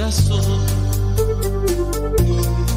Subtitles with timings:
[0.00, 0.60] corazón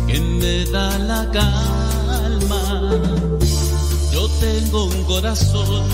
[0.08, 2.92] que me da la calma.
[4.12, 5.86] Yo tengo un corazón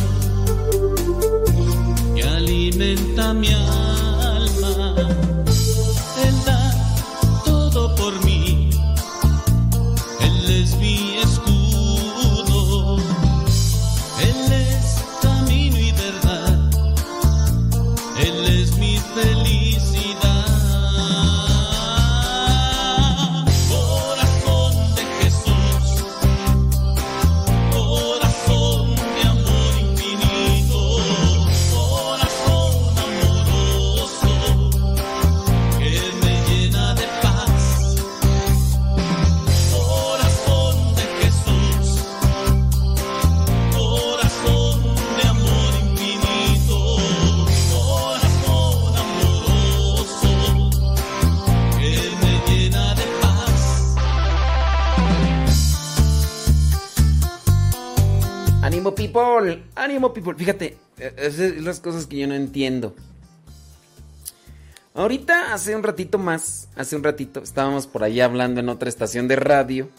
[2.16, 4.96] que alimenta mi alma.
[59.84, 60.36] Ánimo people.
[60.36, 62.96] Fíjate, eh, esas las cosas que yo no entiendo.
[64.94, 69.28] Ahorita, hace un ratito más, hace un ratito, estábamos por allá hablando en otra estación
[69.28, 69.90] de radio.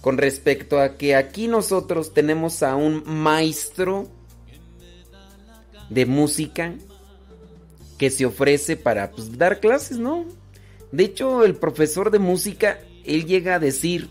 [0.00, 4.08] Con respecto a que aquí nosotros tenemos a un maestro
[5.88, 6.74] de música
[7.98, 10.26] que se ofrece para pues, dar clases, ¿no?
[10.90, 14.10] De hecho, el profesor de música, él llega a decir,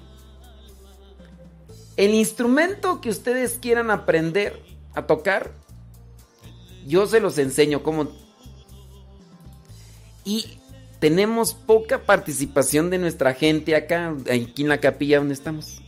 [1.97, 4.59] el instrumento que ustedes quieran aprender
[4.93, 5.51] a tocar,
[6.85, 8.09] yo se los enseño cómo.
[10.23, 10.45] Y
[10.99, 15.81] tenemos poca participación de nuestra gente acá, aquí en la capilla donde estamos.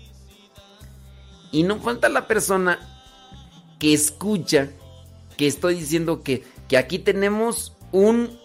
[1.51, 2.79] Y no falta la persona
[3.79, 4.69] que escucha
[5.37, 8.39] que estoy diciendo que, que aquí tenemos un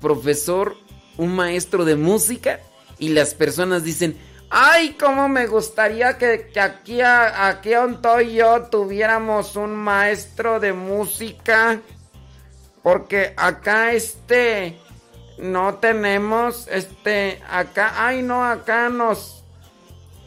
[0.00, 0.76] profesor,
[1.16, 2.60] un maestro de música,
[2.98, 4.16] y las personas dicen,
[4.50, 10.60] ay, cómo me gustaría que, que aquí, a- aquí donde estoy yo tuviéramos un maestro
[10.60, 11.80] de música,
[12.82, 14.78] porque acá este,
[15.38, 19.44] no tenemos, este, acá, ay no, acá nos,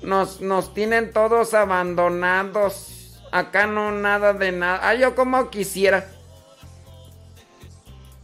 [0.02, 2.96] nos, nos tienen todos abandonados.
[3.32, 4.80] Acá no nada de nada.
[4.82, 6.10] Ay, yo como quisiera.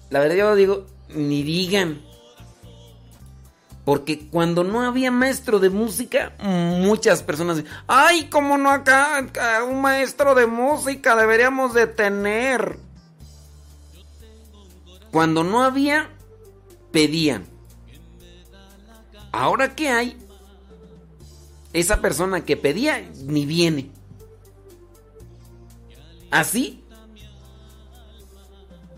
[0.10, 2.02] La verdad yo digo, ni digan.
[3.86, 9.80] Porque cuando no había maestro de música, muchas personas ay, cómo no acá, acá un
[9.80, 12.80] maestro de música deberíamos de tener.
[15.12, 16.10] Cuando no había,
[16.92, 17.46] pedían.
[19.32, 20.18] Ahora que hay,
[21.74, 23.92] esa persona que pedía ni viene.
[26.32, 26.84] Así.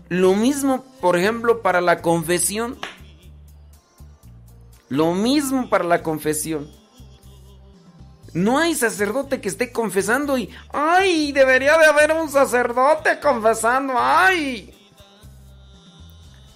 [0.08, 2.78] Lo mismo, por ejemplo, para la confesión.
[4.88, 6.70] Lo mismo para la confesión.
[8.32, 10.50] No hay sacerdote que esté confesando y...
[10.72, 11.32] ¡Ay!
[11.32, 13.94] Debería de haber un sacerdote confesando.
[13.96, 14.74] ¡Ay!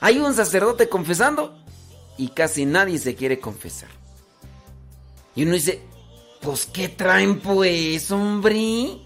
[0.01, 1.57] Hay un sacerdote confesando
[2.19, 3.89] y casi nadie se quiere confesar.
[5.35, 5.83] Y uno dice,
[6.41, 8.99] pues ¿qué traen pues, hombre?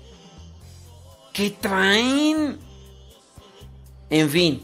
[1.32, 2.58] ¿Qué traen?
[4.10, 4.62] En fin.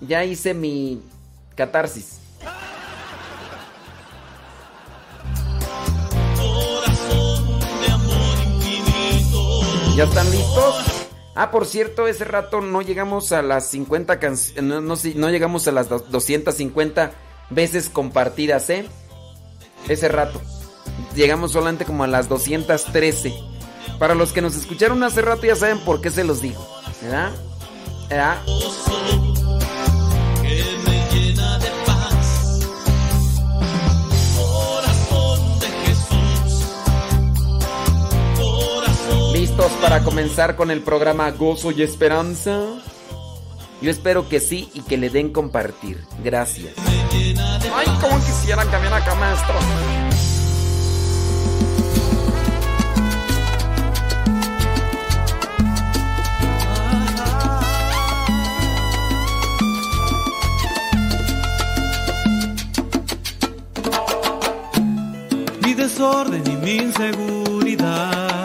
[0.00, 1.02] Ya hice mi
[1.54, 2.20] catarsis.
[9.96, 10.74] ¿Ya están listos?
[11.34, 15.66] Ah, por cierto, ese rato no llegamos a las 50 canciones, no, no, no llegamos
[15.68, 17.12] a las do- 250
[17.50, 18.86] veces compartidas, ¿eh?
[19.88, 20.40] Ese rato.
[21.14, 23.34] Llegamos solamente como a las 213.
[23.98, 26.66] Para los que nos escucharon hace rato ya saben por qué se los digo.
[27.02, 27.32] ¿Verdad?
[28.08, 28.38] ¿Verdad?
[39.56, 42.60] ¿Listos para comenzar con el programa Gozo y Esperanza?
[43.80, 46.04] Yo espero que sí y que le den compartir.
[46.22, 46.74] Gracias.
[46.76, 49.54] Ay, cómo quisiera que viera acá, maestro.
[65.62, 68.35] mi desorden y mi inseguridad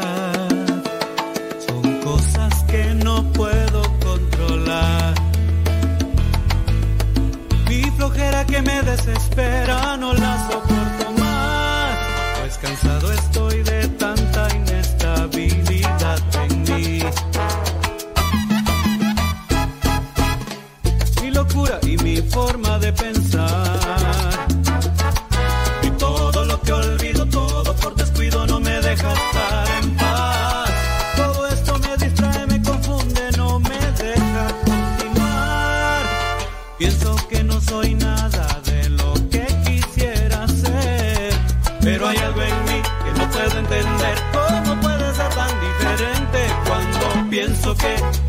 [8.46, 11.98] que me desespera no la soporto más,
[12.40, 17.04] pues cansado estoy de tanta inestabilidad en mí.
[21.22, 24.48] Mi locura y mi forma de pensar,
[25.84, 30.72] y todo lo que olvido, todo por descuido no me deja estar en paz.
[31.16, 36.04] Todo esto me distrae, me confunde, no me deja continuar.
[36.78, 38.21] Pienso que no soy nada.
[47.82, 48.21] que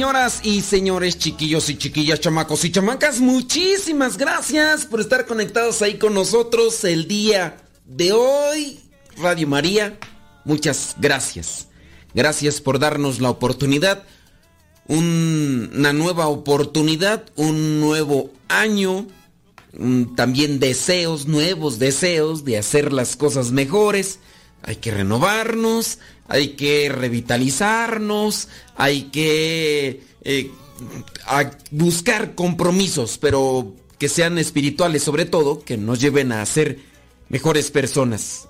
[0.00, 5.98] Señoras y señores, chiquillos y chiquillas, chamacos y chamacas, muchísimas gracias por estar conectados ahí
[5.98, 8.80] con nosotros el día de hoy.
[9.18, 9.98] Radio María,
[10.46, 11.68] muchas gracias.
[12.14, 14.04] Gracias por darnos la oportunidad,
[14.86, 19.06] una nueva oportunidad, un nuevo año,
[20.16, 24.18] también deseos, nuevos deseos de hacer las cosas mejores.
[24.62, 25.98] Hay que renovarnos,
[26.30, 30.50] hay que revitalizarnos, hay que eh,
[31.72, 36.78] buscar compromisos, pero que sean espirituales sobre todo, que nos lleven a ser
[37.28, 38.48] mejores personas.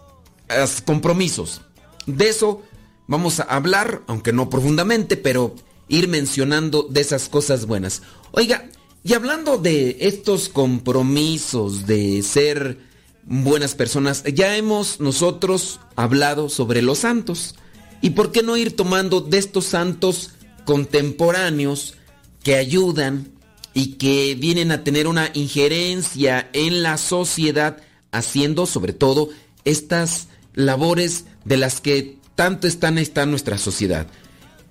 [0.84, 1.62] compromisos.
[2.06, 2.62] De eso
[3.08, 5.56] vamos a hablar, aunque no profundamente, pero
[5.88, 8.02] ir mencionando de esas cosas buenas.
[8.32, 8.68] Oiga,
[9.02, 12.78] y hablando de estos compromisos de ser
[13.24, 17.54] buenas personas, ya hemos nosotros hablado sobre los santos.
[18.00, 20.32] ¿Y por qué no ir tomando de estos santos
[20.64, 21.94] contemporáneos
[22.42, 23.28] que ayudan
[23.74, 27.78] y que vienen a tener una injerencia en la sociedad,
[28.12, 29.28] haciendo sobre todo
[29.64, 34.06] estas labores de las que tanto están está nuestra sociedad?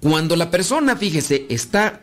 [0.02, 2.02] Cuando la persona, fíjese, está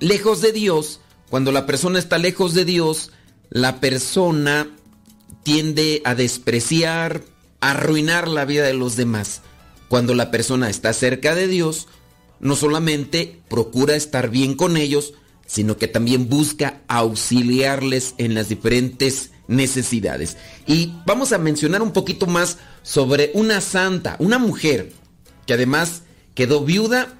[0.00, 1.00] lejos de Dios,
[1.30, 3.12] cuando la persona está lejos de Dios,
[3.48, 4.68] la persona
[5.44, 7.22] tiende a despreciar,
[7.60, 9.42] a arruinar la vida de los demás.
[9.90, 11.88] Cuando la persona está cerca de Dios,
[12.38, 15.14] no solamente procura estar bien con ellos,
[15.48, 20.36] sino que también busca auxiliarles en las diferentes necesidades.
[20.64, 24.92] Y vamos a mencionar un poquito más sobre una santa, una mujer,
[25.44, 26.02] que además
[26.36, 27.18] quedó viuda,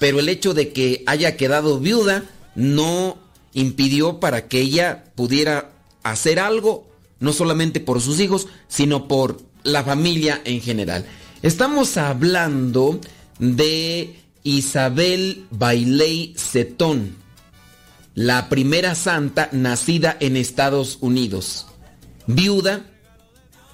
[0.00, 2.24] pero el hecho de que haya quedado viuda
[2.56, 3.16] no
[3.52, 5.70] impidió para que ella pudiera
[6.02, 6.88] hacer algo,
[7.20, 11.06] no solamente por sus hijos, sino por la familia en general.
[11.48, 13.00] Estamos hablando
[13.38, 17.16] de Isabel Bailey Cetón,
[18.14, 21.66] la primera santa nacida en Estados Unidos.
[22.26, 22.84] Viuda,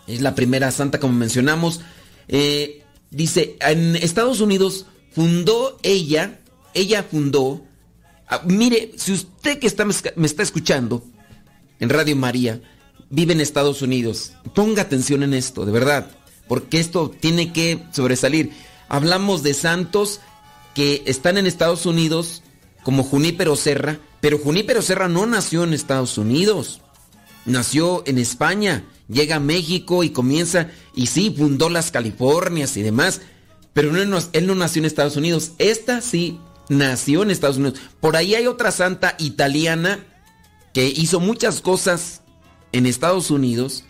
[0.07, 1.81] es la primera santa como mencionamos.
[2.29, 6.39] Eh, dice, en Estados Unidos fundó ella,
[6.75, 7.67] ella fundó,
[8.29, 11.03] ah, mire, si usted que está, me está escuchando
[11.81, 12.63] en Radio María,
[13.11, 16.09] vive en Estados Unidos, ponga atención en esto, de verdad
[16.49, 18.53] porque esto tiene que sobresalir.
[18.89, 20.21] Hablamos de santos
[20.75, 22.43] que están en Estados Unidos,
[22.83, 26.81] como Junípero Serra, pero Junípero Serra no nació en Estados Unidos,
[27.45, 33.21] nació en España, llega a México y comienza, y sí, fundó las Californias y demás,
[33.73, 37.81] pero él no nació en Estados Unidos, esta sí nació en Estados Unidos.
[38.01, 40.07] Por ahí hay otra santa italiana
[40.73, 42.23] que hizo muchas cosas
[42.73, 43.85] en Estados Unidos,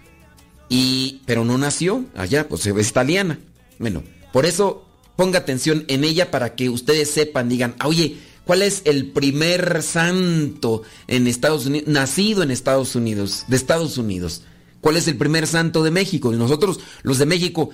[0.68, 3.38] y, pero no nació allá, pues es italiana.
[3.78, 4.02] Bueno,
[4.32, 4.84] por eso
[5.16, 10.82] ponga atención en ella para que ustedes sepan, digan, oye, ¿cuál es el primer santo
[11.06, 14.42] en Estados Unidos, nacido en Estados Unidos, de Estados Unidos?
[14.80, 16.32] ¿Cuál es el primer santo de México?
[16.32, 17.70] Y nosotros, los de México,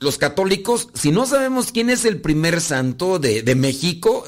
[0.00, 4.24] los católicos, si no sabemos quién es el primer santo de, México,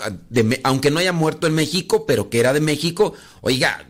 [0.64, 3.86] aunque no haya muerto en México, pero que era de México, oiga,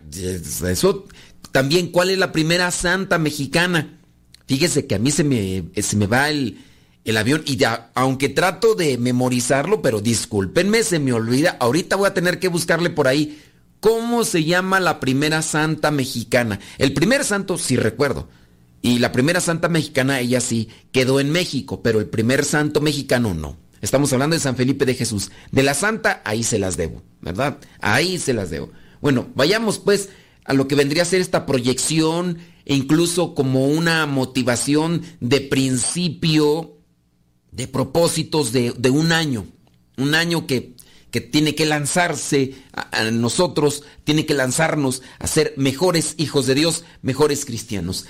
[0.67, 1.07] eso
[1.51, 3.99] también, ¿cuál es la primera santa mexicana?
[4.47, 6.57] Fíjese que a mí se me, se me va el,
[7.17, 11.57] avión y ya, aunque trato de memorizarlo, pero discúlpenme, se me olvida.
[11.59, 13.41] Ahorita voy a tener que buscarle por ahí
[13.79, 16.59] cómo se llama la primera santa mexicana.
[16.77, 18.29] El primer santo sí recuerdo.
[18.81, 23.33] Y la primera santa mexicana, ella sí, quedó en México, pero el primer santo mexicano
[23.33, 23.57] no.
[23.79, 25.31] Estamos hablando de San Felipe de Jesús.
[25.51, 27.57] De la santa, ahí se las debo, ¿verdad?
[27.79, 28.71] Ahí se las debo.
[29.01, 30.09] Bueno, vayamos pues
[30.45, 36.77] a lo que vendría a ser esta proyección e incluso como una motivación de principio,
[37.51, 39.45] de propósitos de, un año,
[39.97, 40.75] un año que,
[41.09, 46.85] que tiene que lanzarse a, nosotros, tiene que lanzarnos a ser mejores hijos de Dios,
[47.01, 48.05] mejores cristianos.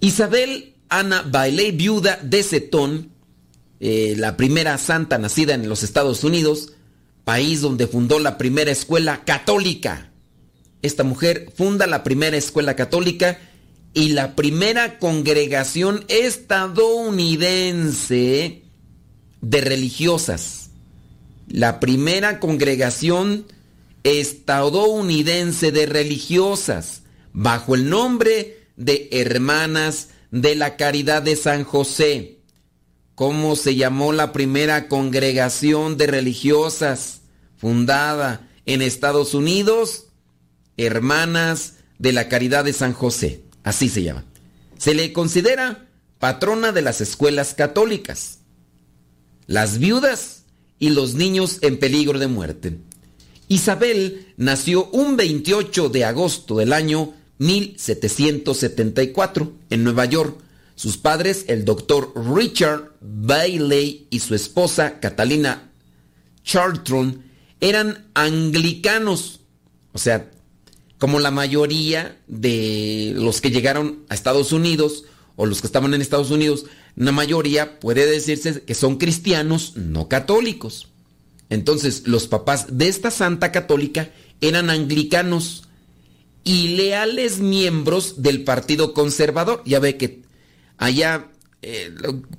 [0.00, 3.10] Isabel Ana Bailey, viuda de Setón,
[3.80, 6.72] eh, la primera santa nacida en los Estados Unidos,
[7.24, 10.13] país donde fundó la primera escuela católica
[10.84, 13.38] esta mujer funda la primera escuela católica
[13.94, 18.64] y la primera congregación estadounidense
[19.40, 20.68] de religiosas.
[21.48, 23.46] La primera congregación
[24.02, 32.40] estadounidense de religiosas bajo el nombre de Hermanas de la Caridad de San José.
[33.14, 37.22] ¿Cómo se llamó la primera congregación de religiosas
[37.56, 40.08] fundada en Estados Unidos?
[40.76, 44.24] Hermanas de la Caridad de San José, así se llama.
[44.78, 45.88] Se le considera
[46.18, 48.40] patrona de las escuelas católicas.
[49.46, 50.44] Las viudas
[50.78, 52.78] y los niños en peligro de muerte.
[53.48, 60.40] Isabel nació un 28 de agosto del año 1774 en Nueva York.
[60.76, 65.70] Sus padres, el doctor Richard Bailey y su esposa Catalina
[66.42, 67.22] Charlton,
[67.60, 69.40] eran anglicanos.
[69.92, 70.30] O sea,
[71.04, 75.04] como la mayoría de los que llegaron a Estados Unidos
[75.36, 76.64] o los que estaban en Estados Unidos,
[76.96, 80.88] la mayoría puede decirse que son cristianos no católicos.
[81.50, 85.64] Entonces, los papás de esta santa católica eran anglicanos
[86.42, 89.60] y leales miembros del Partido Conservador.
[89.66, 90.22] Ya ve que
[90.78, 91.30] allá
[91.60, 91.92] eh,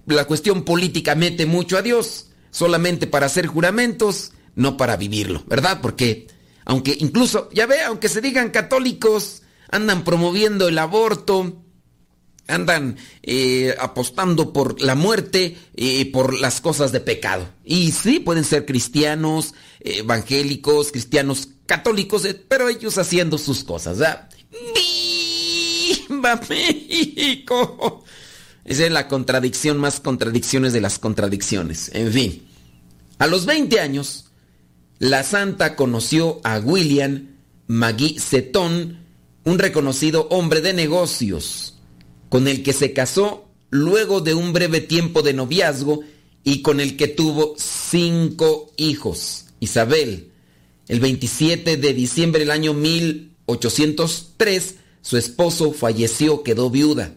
[0.08, 5.82] la cuestión política mete mucho a Dios, solamente para hacer juramentos, no para vivirlo, ¿verdad?
[5.84, 6.26] Porque,
[6.66, 11.64] aunque incluso, ya ve, aunque se digan católicos, andan promoviendo el aborto,
[12.48, 17.48] andan eh, apostando por la muerte y por las cosas de pecado.
[17.64, 23.98] Y sí, pueden ser cristianos, evangélicos, cristianos católicos, eh, pero ellos haciendo sus cosas.
[26.10, 28.04] ¡Viva México!
[28.64, 31.92] Esa es la contradicción más contradicciones de las contradicciones.
[31.94, 32.48] En fin,
[33.20, 34.25] a los 20 años,
[35.00, 37.36] la santa conoció a William
[37.68, 39.00] Magui Setón,
[39.44, 41.76] un reconocido hombre de negocios
[42.30, 46.02] con el que se casó luego de un breve tiempo de noviazgo
[46.44, 49.46] y con el que tuvo cinco hijos.
[49.60, 50.32] Isabel,
[50.88, 57.14] el 27 de diciembre del año 1803, su esposo falleció, quedó viuda.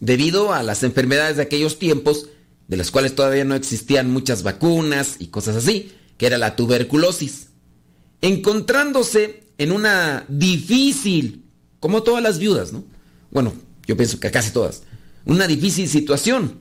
[0.00, 2.28] Debido a las enfermedades de aquellos tiempos,
[2.68, 7.48] de las cuales todavía no existían muchas vacunas y cosas así, que era la tuberculosis.
[8.20, 11.44] Encontrándose en una difícil,
[11.80, 12.84] como todas las viudas, ¿no?
[13.30, 13.54] Bueno,
[13.86, 14.82] yo pienso que casi todas,
[15.24, 16.58] una difícil situación.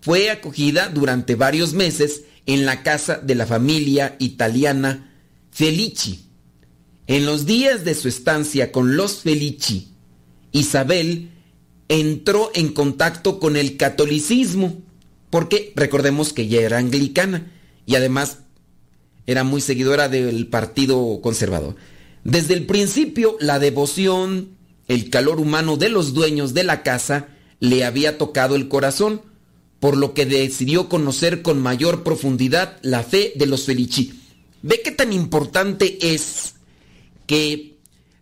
[0.00, 5.12] Fue acogida durante varios meses en la casa de la familia italiana
[5.50, 6.26] Felici.
[7.06, 9.88] En los días de su estancia con los Felici,
[10.52, 11.30] Isabel
[11.88, 14.82] entró en contacto con el catolicismo,
[15.30, 17.50] porque recordemos que ella era anglicana
[17.86, 18.38] y además
[19.26, 21.76] era muy seguidora del Partido Conservador.
[22.24, 24.56] Desde el principio, la devoción,
[24.88, 27.28] el calor humano de los dueños de la casa
[27.60, 29.22] le había tocado el corazón,
[29.80, 34.20] por lo que decidió conocer con mayor profundidad la fe de los Felici.
[34.62, 36.54] ¿Ve qué tan importante es
[37.26, 37.76] que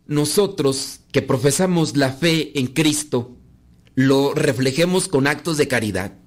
[0.06, 3.36] nosotros que profesamos la fe en Cristo
[3.94, 6.18] lo reflejemos con actos de caridad?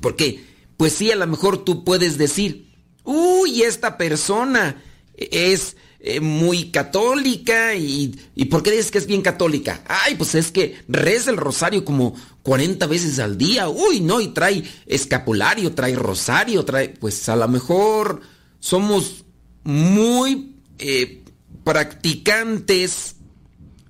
[0.00, 0.42] Porque,
[0.76, 2.67] pues sí, a lo mejor tú puedes decir,
[3.08, 4.82] uy, esta persona
[5.16, 9.82] es eh, muy católica y, y ¿por qué dices que es bien católica?
[9.88, 13.70] Ay, pues es que reza el rosario como 40 veces al día.
[13.70, 18.20] Uy, no, y trae escapulario, trae rosario, trae, pues a lo mejor
[18.60, 19.24] somos
[19.64, 21.24] muy eh,
[21.64, 23.16] practicantes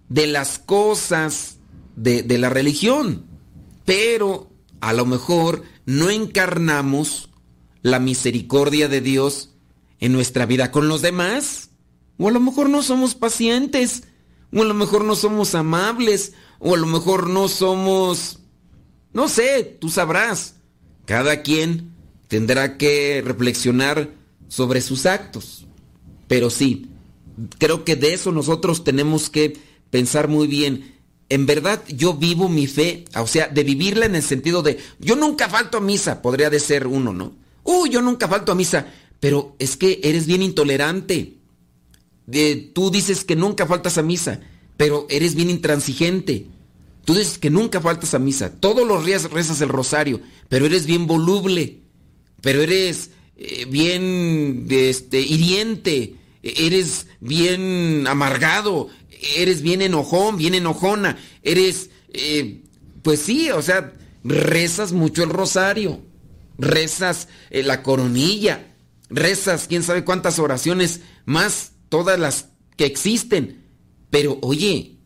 [0.09, 1.57] de las cosas
[1.97, 3.27] de, de la religión,
[3.85, 4.49] pero
[4.81, 7.28] a lo mejor no encarnamos
[7.89, 9.51] la misericordia de Dios
[10.01, 11.71] en nuestra vida con los demás.
[12.19, 14.05] O a lo mejor no somos pacientes,
[14.53, 18.41] o a lo mejor no somos amables, o a lo mejor no somos...
[19.13, 20.57] No sé, tú sabrás.
[21.05, 21.93] Cada quien
[22.29, 24.11] tendrá que reflexionar
[24.49, 25.67] sobre sus actos.
[26.27, 26.91] Pero sí,
[27.59, 29.59] creo que de eso nosotros tenemos que
[29.91, 30.97] pensar muy bien.
[31.31, 35.17] En verdad yo vivo mi fe, o sea, de vivirla en el sentido de, yo
[35.17, 37.35] nunca falto a misa, podría de ser uno, ¿no?
[37.69, 38.87] Uy, yo nunca falto a misa,
[39.21, 41.39] pero es que eres bien intolerante
[42.73, 44.41] tú dices que nunca faltas a misa,
[44.77, 46.47] pero eres bien intransigente.
[47.05, 48.53] Tú dices que nunca faltas a misa.
[48.61, 51.79] Todos los días rezas el rosario, pero eres bien voluble,
[52.43, 58.89] pero eres eh, bien este, hiriente, eres bien amargado,
[59.37, 62.61] eres bien enojón, bien enojona, eres, eh,
[63.03, 66.03] pues sí, o sea, rezas mucho el rosario,
[66.59, 68.75] rezas eh, la coronilla,
[69.09, 73.65] rezas quién sabe cuántas oraciones más todas las que existen.
[74.11, 74.99] Pero oye,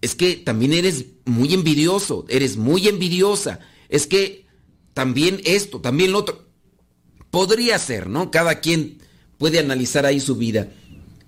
[0.00, 3.60] es que también eres muy envidioso, eres muy envidiosa.
[3.88, 4.46] Es que
[4.92, 6.48] también esto, también lo otro.
[7.30, 8.30] Podría ser, ¿no?
[8.30, 8.98] Cada quien
[9.38, 10.68] puede analizar ahí su vida.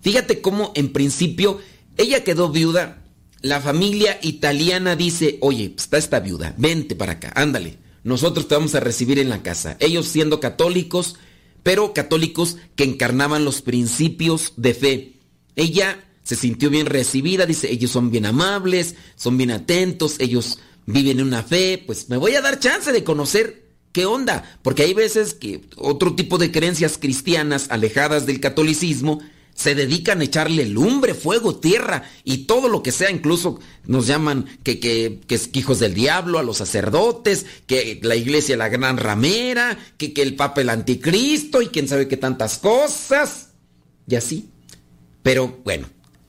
[0.00, 1.58] Fíjate cómo en principio
[1.96, 3.02] ella quedó viuda.
[3.42, 7.78] La familia italiana dice, oye, pues, está esta viuda, vente para acá, ándale.
[8.06, 9.76] Nosotros te vamos a recibir en la casa.
[9.80, 11.16] Ellos siendo católicos,
[11.64, 15.12] pero católicos que encarnaban los principios de fe.
[15.56, 21.18] Ella se sintió bien recibida, dice, ellos son bien amables, son bien atentos, ellos viven
[21.18, 24.94] en una fe, pues me voy a dar chance de conocer qué onda, porque hay
[24.94, 29.20] veces que otro tipo de creencias cristianas alejadas del catolicismo
[29.56, 34.44] se dedican a echarle lumbre, fuego, tierra y todo lo que sea, incluso nos llaman
[34.62, 39.78] que, que, que hijos del diablo, a los sacerdotes, que la iglesia la gran ramera,
[39.96, 43.48] que, que el papa el anticristo y quién sabe qué tantas cosas.
[44.06, 44.50] Y así.
[45.22, 45.88] Pero bueno,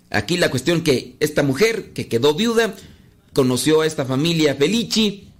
[0.09, 2.75] aquí la cuestión que esta mujer que quedó viuda
[3.33, 5.33] conoció a esta familia Felici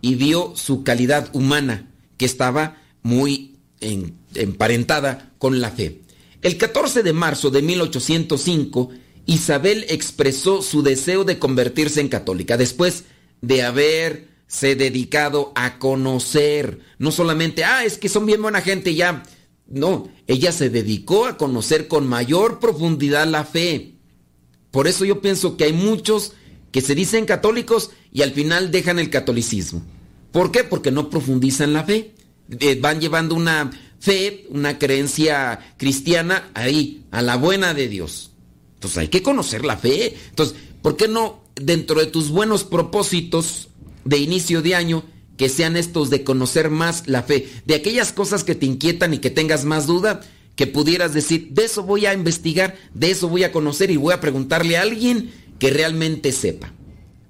[0.00, 3.58] y vio su calidad humana que estaba muy
[4.34, 6.05] emparentada con la fe.
[6.46, 8.90] El 14 de marzo de 1805,
[9.26, 13.02] Isabel expresó su deseo de convertirse en católica después
[13.40, 19.24] de haberse dedicado a conocer, no solamente, ah, es que son bien buena gente ya,
[19.66, 23.94] no, ella se dedicó a conocer con mayor profundidad la fe.
[24.70, 26.34] Por eso yo pienso que hay muchos
[26.70, 29.82] que se dicen católicos y al final dejan el catolicismo.
[30.30, 30.62] ¿Por qué?
[30.62, 32.14] Porque no profundizan la fe.
[32.60, 38.30] Eh, van llevando una fe, una creencia cristiana ahí, a la buena de Dios.
[38.74, 40.14] Entonces hay que conocer la fe.
[40.28, 43.68] Entonces, ¿por qué no dentro de tus buenos propósitos
[44.04, 45.04] de inicio de año
[45.36, 49.18] que sean estos de conocer más la fe, de aquellas cosas que te inquietan y
[49.18, 50.22] que tengas más duda,
[50.54, 54.14] que pudieras decir, de eso voy a investigar, de eso voy a conocer y voy
[54.14, 56.72] a preguntarle a alguien que realmente sepa.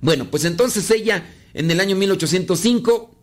[0.00, 3.15] Bueno, pues entonces ella en el año 1805 eh,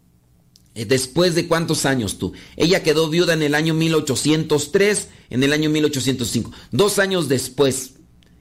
[0.75, 2.33] Después de cuántos años tú?
[2.57, 6.51] Ella quedó viuda en el año 1803, en el año 1805.
[6.71, 7.91] Dos años después,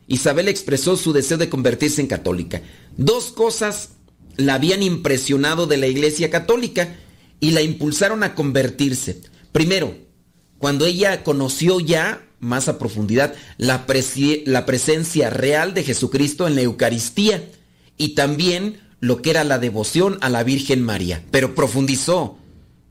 [0.07, 2.63] Isabel expresó su deseo de convertirse en católica.
[2.97, 3.91] Dos cosas
[4.37, 6.97] la habían impresionado de la Iglesia Católica
[7.39, 9.21] y la impulsaron a convertirse.
[9.53, 9.95] Primero,
[10.59, 13.85] cuando ella conoció ya más a profundidad la,
[14.47, 17.51] la presencia real de Jesucristo en la Eucaristía
[17.99, 22.39] y también lo que era la devoción a la Virgen María, pero profundizó.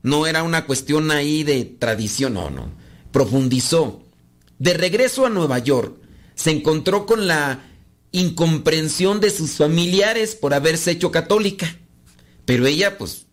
[0.02, 2.70] No era una cuestión ahí de tradición, no, no.
[3.12, 4.02] Profundizó.
[4.58, 5.96] De regreso a Nueva York,
[6.34, 7.64] se encontró con la
[8.12, 11.78] incomprensión de sus familiares por haberse hecho católica.
[12.44, 13.24] Pero ella, pues,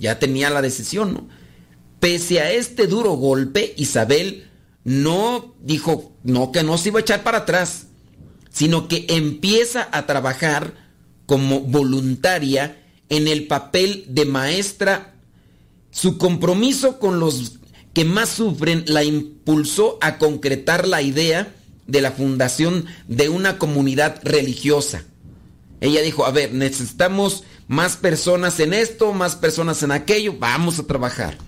[0.00, 1.28] ya tenía la decisión, ¿no?
[2.00, 4.50] Pese a este duro golpe, Isabel
[4.82, 7.86] no dijo, no, que no se iba a echar para atrás,
[8.50, 10.85] sino que empieza a trabajar
[11.26, 15.14] como voluntaria en el papel de maestra.
[15.90, 17.58] Su compromiso con los
[17.92, 21.54] que más sufren la impulsó a concretar la idea
[21.86, 25.04] de la fundación de una comunidad religiosa.
[25.80, 30.86] Ella dijo, a ver, necesitamos más personas en esto, más personas en aquello, vamos a
[30.86, 31.38] trabajar.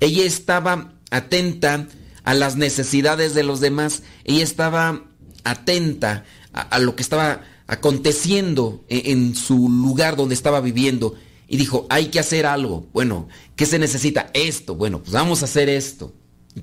[0.00, 1.86] Ella estaba atenta
[2.24, 5.04] a las necesidades de los demás, ella estaba
[5.44, 11.14] atenta a, a lo que estaba aconteciendo e-, en, su lugar donde estaba viviendo
[11.48, 12.86] y dijo, hay que hacer algo.
[12.92, 14.30] Bueno, ¿qué se necesita?
[14.34, 14.74] Esto.
[14.74, 16.12] Bueno, pues vamos a hacer esto.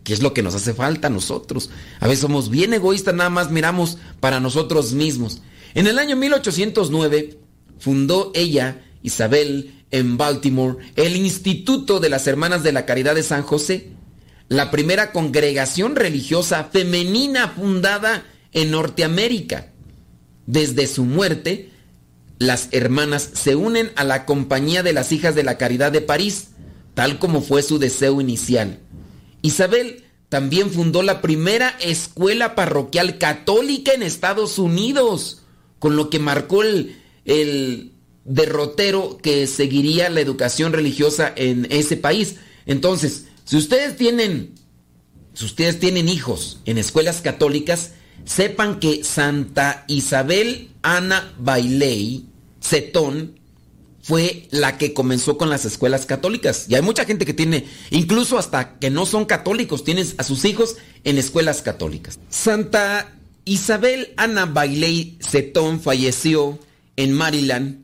[0.04, 1.70] ¿Qué es lo que nos hace falta a nosotros?
[2.00, 5.42] A veces somos bien egoístas, nada más miramos para nosotros mismos.
[5.74, 7.40] En el año 1809
[7.78, 13.44] fundó ella, Isabel, en Baltimore, el Instituto de las Hermanas de la Caridad de San
[13.44, 13.90] José,
[14.48, 19.70] la primera congregación religiosa femenina fundada en Norteamérica.
[20.45, 21.69] Desde su muerte,
[22.39, 26.49] las hermanas se unen a la Compañía de las Hijas de la Caridad de París,
[26.93, 28.80] tal como fue su deseo inicial.
[29.41, 35.41] Isabel también fundó la primera escuela parroquial católica en Estados Unidos,
[35.77, 37.91] con lo que marcó el,
[38.23, 42.38] derrotero que seguiría la educación religiosa en ese país.
[42.65, 44.56] Entonces, si ustedes tienen,
[45.34, 47.91] si ustedes tienen hijos en escuelas católicas,
[48.25, 52.25] sepan que Santa Isabel Ana Bailey
[52.62, 53.39] Cetón
[54.03, 56.65] fue la que comenzó con las escuelas católicas.
[56.67, 60.45] Y hay mucha gente que tiene, incluso hasta que no son católicos, tienen a sus
[60.45, 62.19] hijos en escuelas católicas.
[62.29, 63.13] Santa
[63.45, 66.60] Isabel Ana Bailey Cetón falleció
[66.95, 67.81] en Maryland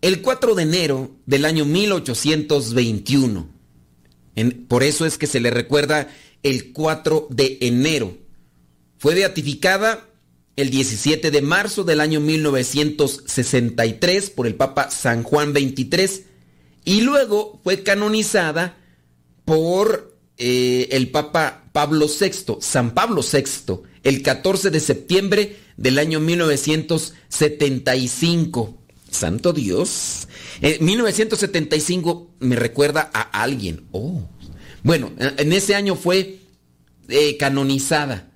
[0.00, 3.48] el 4 de enero del año 1821.
[4.68, 6.08] por eso es que se le recuerda
[6.42, 8.16] el 4 de enero
[9.02, 10.06] fue beatificada
[10.54, 16.24] el 17 de marzo del año 1963 por el Papa San Juan XXIII
[16.84, 18.76] y luego fue canonizada
[19.44, 26.20] por eh, el Papa Pablo VI, San Pablo VI, el 14 de septiembre del año
[26.20, 28.78] 1975.
[29.10, 30.28] Santo Dios.
[30.60, 33.84] En 1975 me recuerda a alguien.
[33.90, 34.22] Oh.
[34.84, 36.38] Bueno, en ese año fue
[37.08, 38.28] eh, canonizada.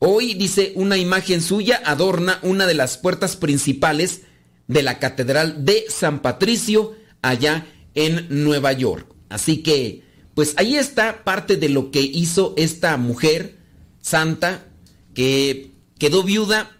[0.00, 4.22] Hoy, dice, una imagen suya adorna una de las puertas principales
[4.68, 9.12] de la Catedral de San Patricio allá en Nueva York.
[9.28, 13.58] Así que, pues ahí está parte de lo que hizo esta mujer
[14.00, 14.66] santa
[15.14, 16.76] que quedó viuda,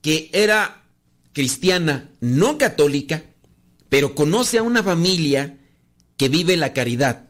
[0.00, 0.84] que era
[1.32, 3.24] cristiana, no católica,
[3.88, 5.58] pero conoce a una familia
[6.16, 7.28] que vive la caridad,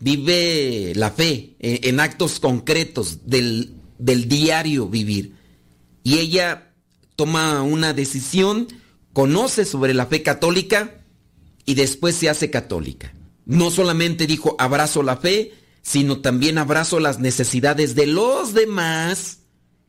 [0.00, 5.34] vive la fe eh, en, actos concretos del, del diario vivir.
[6.02, 6.72] Y ella
[7.16, 8.68] toma una decisión,
[9.12, 11.04] conoce sobre la fe católica
[11.64, 13.12] y después se hace católica.
[13.44, 19.38] No solamente dijo abrazo la fe, sino también abrazo las necesidades de los demás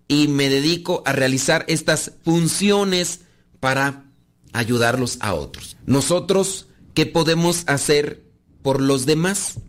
[0.08, 3.22] y me dedico a realizar estas funciones
[3.60, 4.06] para
[4.54, 5.78] ayudarlos a otros.
[5.86, 8.24] Nosotros, ¿qué podemos hacer
[8.62, 9.60] por los demás?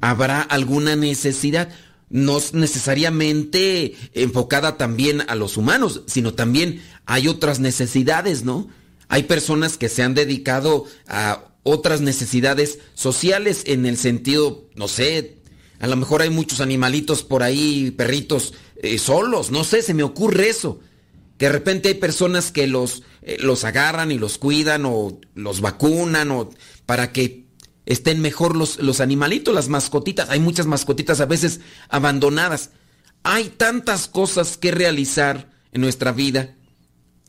[0.00, 1.70] ¿Habrá alguna necesidad?
[2.12, 8.68] No necesariamente enfocada también a los humanos, sino también hay otras necesidades, ¿no?
[9.08, 15.42] Hay personas que se han dedicado a otras necesidades sociales en el sentido, no sé,
[15.82, 20.04] a lo mejor hay muchos animalitos por ahí, perritos eh, solos, no sé, se me
[20.04, 20.78] ocurre eso.
[21.38, 25.60] Que de repente hay personas que los, eh, los agarran y los cuidan o los
[25.60, 26.50] vacunan o
[26.86, 27.41] para que
[27.86, 30.30] estén mejor los, los animalitos, las mascotitas.
[30.30, 32.70] Hay muchas mascotitas a veces abandonadas.
[33.22, 36.54] Hay tantas cosas que realizar en nuestra vida.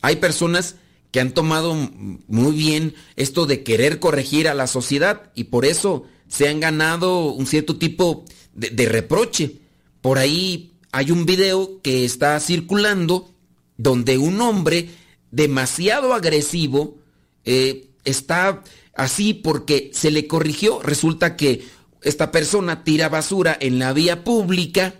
[0.02, 0.76] Hay personas
[1.14, 6.06] que han tomado muy bien esto de querer corregir a la sociedad y por eso
[6.26, 9.60] se han ganado un cierto tipo de, reproche.
[10.00, 13.30] Por ahí hay un video que está circulando
[13.76, 14.90] donde un hombre
[15.30, 16.98] demasiado agresivo
[17.44, 18.64] eh, está
[18.96, 20.80] así porque se le corrigió.
[20.82, 21.64] Resulta que
[22.02, 24.94] esta persona tira basura en la vía pública.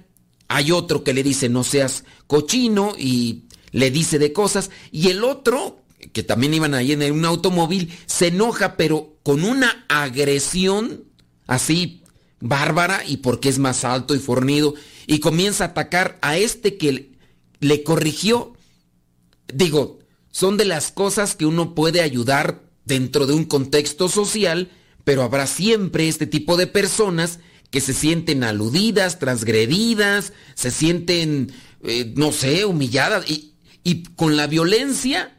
[0.49, 4.71] Hay otro que le dice no seas cochino y le dice de cosas.
[4.91, 9.85] Y el otro, que también iban ahí en un automóvil, se enoja pero con una
[9.89, 11.05] agresión
[11.47, 12.03] así
[12.41, 14.75] bárbara y porque es más alto y fornido
[15.07, 17.13] y comienza a atacar a este que
[17.61, 18.55] le corrigió.
[19.53, 19.99] Digo,
[20.31, 24.71] son de las cosas que uno puede ayudar dentro de un contexto social,
[25.05, 32.13] pero habrá siempre este tipo de personas que se sienten aludidas, transgredidas, se sienten, eh,
[32.17, 35.37] no sé, humilladas y, y con la violencia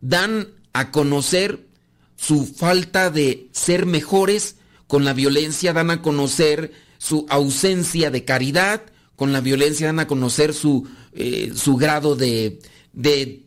[0.00, 1.68] dan a conocer
[2.16, 8.82] su falta de ser mejores con la violencia dan a conocer su ausencia de caridad,
[9.16, 12.60] con la violencia dan a conocer su, eh, su grado de,
[12.92, 13.46] de,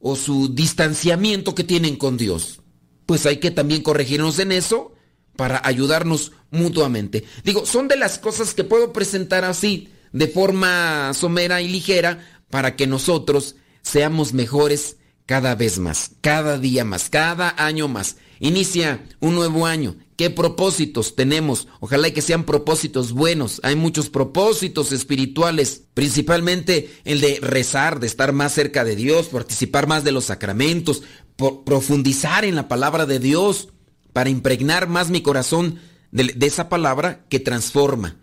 [0.00, 2.60] o su distanciamiento que tienen con Dios.
[3.06, 4.94] Pues hay que también corregirnos en eso
[5.36, 7.24] para ayudarnos mutuamente.
[7.44, 12.76] Digo, son de las cosas que puedo presentar así, de forma somera y ligera, para
[12.76, 18.16] que nosotros seamos mejores cada vez más, cada día más, cada año más.
[18.40, 19.96] Inicia un nuevo año.
[20.16, 21.66] ¿Qué propósitos tenemos?
[21.80, 23.60] Ojalá y que sean propósitos buenos.
[23.64, 29.88] Hay muchos propósitos espirituales, principalmente el de rezar, de estar más cerca de Dios, participar
[29.88, 31.02] más de los sacramentos,
[31.36, 33.68] profundizar en la palabra de Dios,
[34.14, 35.80] para impregnar más mi corazón
[36.12, 38.16] de, esa palabra que transforma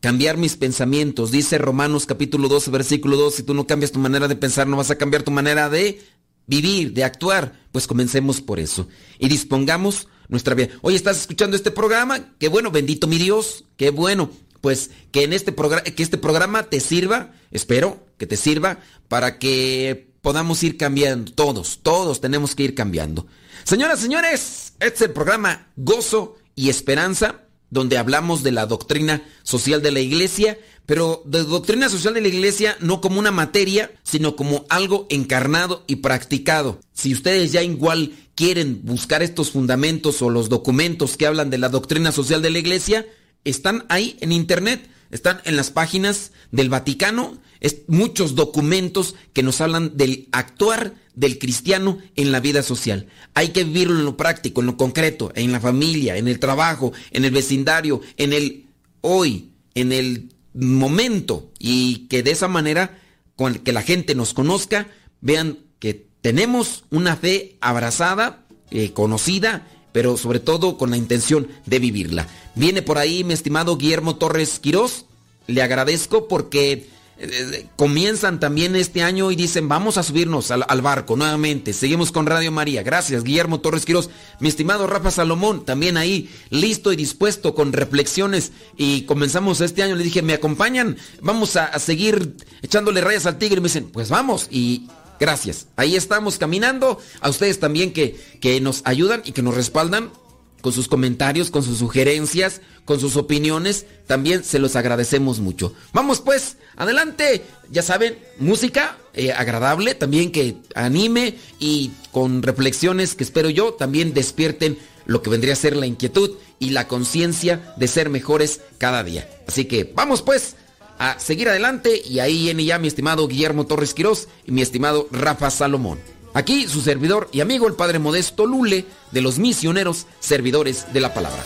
[0.00, 1.32] cambiar mis pensamientos.
[1.32, 4.76] Dice Romanos capítulo 12, versículo 2, si tú no cambias tu manera de pensar, no
[4.76, 6.00] vas a cambiar tu manera de
[6.46, 7.58] vivir, de actuar.
[7.72, 8.88] Pues comencemos por eso.
[9.18, 10.68] Y dispongamos nuestra vida.
[10.82, 12.34] Oye, ¿estás escuchando este programa?
[12.38, 14.30] Qué bueno, bendito mi Dios, qué bueno.
[14.60, 20.07] Pues que en este que este programa te sirva, espero que te sirva para que
[20.22, 21.32] podamos ir cambiando.
[21.32, 23.26] Todos, todos tenemos que ir cambiando.
[23.64, 29.82] Señoras, señores, este es el programa Gozo y Esperanza, donde hablamos de la doctrina social
[29.82, 34.36] de la iglesia pero de doctrina social de la iglesia no como una materia, sino
[34.36, 36.80] como algo encarnado y practicado.
[36.94, 41.68] Si ustedes ya igual quieren buscar estos fundamentos o los documentos que hablan de la
[41.68, 43.04] doctrina social de la iglesia,
[43.44, 49.60] están ahí en internet, están en las páginas del Vaticano, es muchos documentos que nos
[49.60, 53.06] hablan del actuar del cristiano en la vida social.
[53.34, 56.92] Hay que vivirlo en lo práctico, en lo concreto, en la familia, en el trabajo,
[57.10, 58.66] en el vecindario, en el
[59.00, 62.98] hoy, en el momento y que de esa manera,
[63.36, 64.88] con que la gente nos conozca,
[65.20, 71.78] vean que tenemos una fe abrazada, eh, conocida, pero sobre todo con la intención de
[71.78, 72.28] vivirla.
[72.54, 75.06] Viene por ahí mi estimado Guillermo Torres Quirós,
[75.46, 76.88] le agradezco porque
[77.20, 81.72] eh, comienzan también este año y dicen vamos a subirnos al, barco nuevamente.
[81.72, 82.84] Seguimos con Radio María.
[82.84, 84.08] Gracias, Guillermo Torres Quiroz.
[84.38, 88.52] Mi estimado Rafa Salomón, también ahí listo y dispuesto con reflexiones.
[88.76, 89.96] Y comenzamos este año.
[89.96, 90.96] Le dije, ¿me acompañan?
[91.20, 93.58] Vamos a, seguir echándole rayas al tigre.
[93.58, 94.46] Y me dicen, pues vamos.
[94.50, 94.86] Y
[95.18, 95.66] gracias.
[95.74, 97.00] Ahí estamos caminando.
[97.20, 100.12] A ustedes también que, que nos ayudan y que nos respaldan.
[100.60, 103.86] Con sus comentarios, con sus sugerencias, con sus opiniones.
[104.06, 105.72] También se los agradecemos mucho.
[105.92, 107.44] Vamos pues, adelante.
[107.70, 114.14] Ya saben, música eh, agradable, también que anime y con reflexiones que espero yo también
[114.14, 119.02] despierten lo que vendría a ser la inquietud y la conciencia de ser mejores cada
[119.04, 119.28] día.
[119.46, 120.56] Así que vamos pues
[120.98, 125.08] a seguir adelante y ahí viene ya mi estimado Guillermo Torres Quirós y mi estimado
[125.10, 125.98] Rafa Salomón.
[126.38, 131.12] Aquí su servidor y amigo el Padre Modesto Lule de los misioneros servidores de la
[131.12, 131.42] palabra.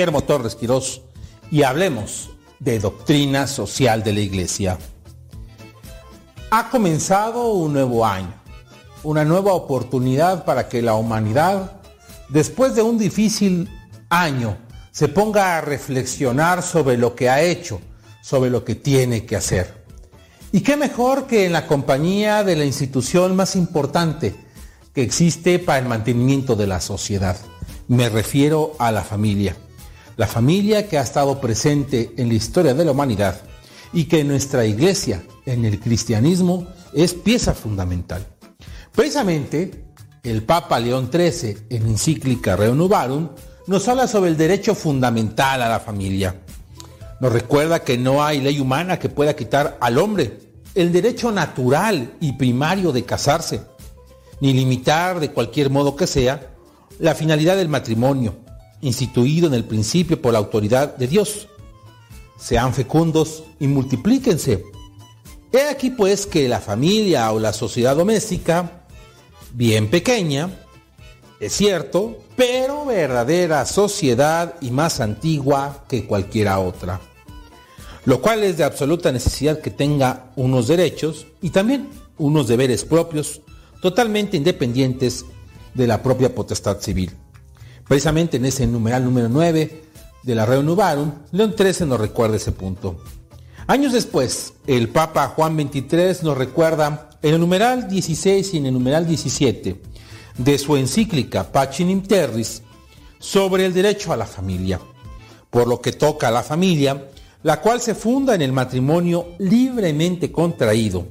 [0.00, 1.02] Guillermo Torres Quirós
[1.50, 4.78] y hablemos de doctrina social de la Iglesia.
[6.50, 8.32] Ha comenzado un nuevo año,
[9.02, 11.82] una nueva oportunidad para que la humanidad,
[12.30, 13.68] después de un difícil
[14.08, 14.56] año,
[14.90, 17.78] se ponga a reflexionar sobre lo que ha hecho,
[18.22, 19.84] sobre lo que tiene que hacer.
[20.50, 24.34] Y qué mejor que en la compañía de la institución más importante
[24.94, 27.36] que existe para el mantenimiento de la sociedad.
[27.86, 29.54] Me refiero a la familia
[30.20, 33.40] la familia que ha estado presente en la historia de la humanidad
[33.90, 38.26] y que en nuestra iglesia, en el cristianismo, es pieza fundamental.
[38.94, 39.82] Precisamente,
[40.22, 43.30] el Papa León XIII, en encíclica Reunuvarum,
[43.66, 46.38] nos habla sobre el derecho fundamental a la familia.
[47.22, 50.38] Nos recuerda que no hay ley humana que pueda quitar al hombre
[50.74, 53.62] el derecho natural y primario de casarse,
[54.42, 56.50] ni limitar de cualquier modo que sea
[56.98, 58.49] la finalidad del matrimonio,
[58.82, 61.48] instituido en el principio por la autoridad de Dios.
[62.38, 64.64] Sean fecundos y multiplíquense.
[65.52, 68.84] He aquí pues que la familia o la sociedad doméstica,
[69.52, 70.50] bien pequeña,
[71.40, 77.00] es cierto, pero verdadera sociedad y más antigua que cualquiera otra.
[78.04, 81.88] Lo cual es de absoluta necesidad que tenga unos derechos y también
[82.18, 83.40] unos deberes propios
[83.82, 85.24] totalmente independientes
[85.74, 87.16] de la propia potestad civil.
[87.90, 89.82] Precisamente en ese numeral número 9
[90.22, 93.02] de la Reunuvarum, León XIII nos recuerda ese punto.
[93.66, 98.74] Años después, el Papa Juan XXIII nos recuerda en el numeral 16 y en el
[98.74, 99.82] numeral 17
[100.38, 102.62] de su encíclica Pacem Terris,
[103.18, 104.78] sobre el derecho a la familia,
[105.50, 107.08] por lo que toca a la familia,
[107.42, 111.08] la cual se funda en el matrimonio libremente contraído,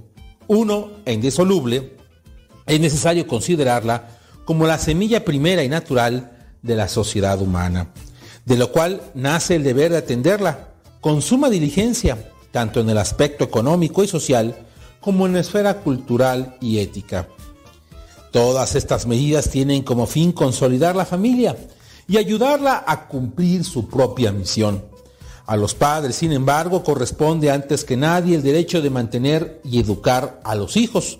[0.48, 1.98] uno e indisoluble,
[2.66, 7.92] es necesario considerarla como la semilla primera y natural de la sociedad humana,
[8.46, 10.70] de lo cual nace el deber de atenderla
[11.02, 14.56] con suma diligencia, tanto en el aspecto económico y social
[15.00, 17.28] como en la esfera cultural y ética.
[18.32, 21.56] Todas estas medidas tienen como fin consolidar la familia
[22.08, 24.84] y ayudarla a cumplir su propia misión.
[25.46, 30.40] A los padres, sin embargo, corresponde antes que nadie el derecho de mantener y educar
[30.44, 31.20] a los hijos.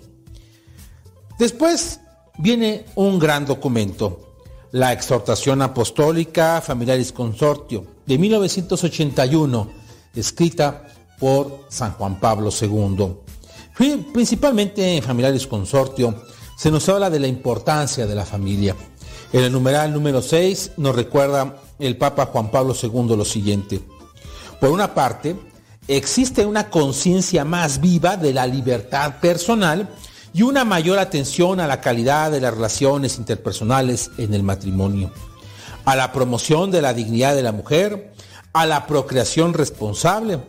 [1.38, 2.00] Después
[2.38, 4.29] viene un gran documento,
[4.72, 9.70] la exhortación apostólica Familiaris Consortio de 1981,
[10.14, 10.86] escrita
[11.18, 13.14] por San Juan Pablo II.
[14.12, 16.22] Principalmente en Familiaris Consortio
[16.56, 18.76] se nos habla de la importancia de la familia.
[19.32, 23.80] En el numeral número 6 nos recuerda el Papa Juan Pablo II lo siguiente.
[24.60, 25.36] Por una parte,
[25.88, 29.88] existe una conciencia más viva de la libertad personal
[30.32, 35.12] y una mayor atención a la calidad de las relaciones interpersonales en el matrimonio,
[35.84, 38.12] a la promoción de la dignidad de la mujer,
[38.52, 40.40] a la procreación responsable,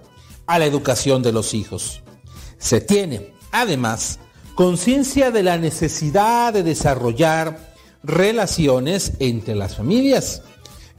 [0.47, 2.01] a la educación de los hijos.
[2.57, 4.19] Se tiene, además,
[4.55, 10.41] conciencia de la necesidad de desarrollar relaciones entre las familias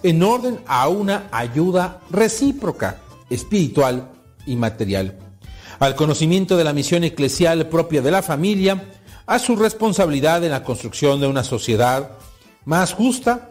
[0.03, 4.11] en orden a una ayuda recíproca, espiritual
[4.47, 5.16] y material,
[5.83, 8.85] al conocimiento de la misión eclesial propia de la familia,
[9.27, 12.12] a su responsabilidad en la construcción de una sociedad
[12.64, 13.51] más justa.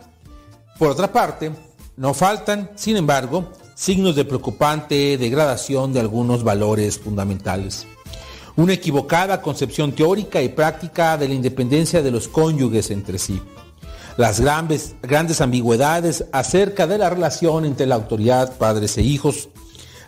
[0.80, 1.52] Por otra parte,
[1.98, 7.86] no faltan, sin embargo, signos de preocupante degradación de algunos valores fundamentales.
[8.56, 13.42] Una equivocada concepción teórica y práctica de la independencia de los cónyuges entre sí,
[14.16, 19.50] las grandes, grandes ambigüedades acerca de la relación entre la autoridad, padres e hijos,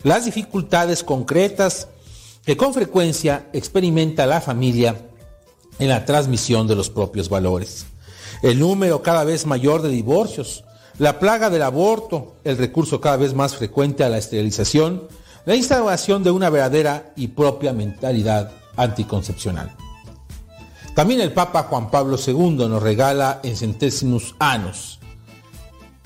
[0.04, 1.90] las dificultades concretas
[2.45, 5.10] que con frecuencia experimenta la familia
[5.79, 7.86] en la transmisión de los propios valores,
[8.41, 10.63] el número cada vez mayor de divorcios,
[10.97, 15.08] la plaga del aborto, el recurso cada vez más frecuente a la esterilización,
[15.45, 19.75] la instauración de una verdadera y propia mentalidad anticoncepcional.
[20.95, 24.99] También el Papa Juan Pablo II nos regala en Centésimos Anos,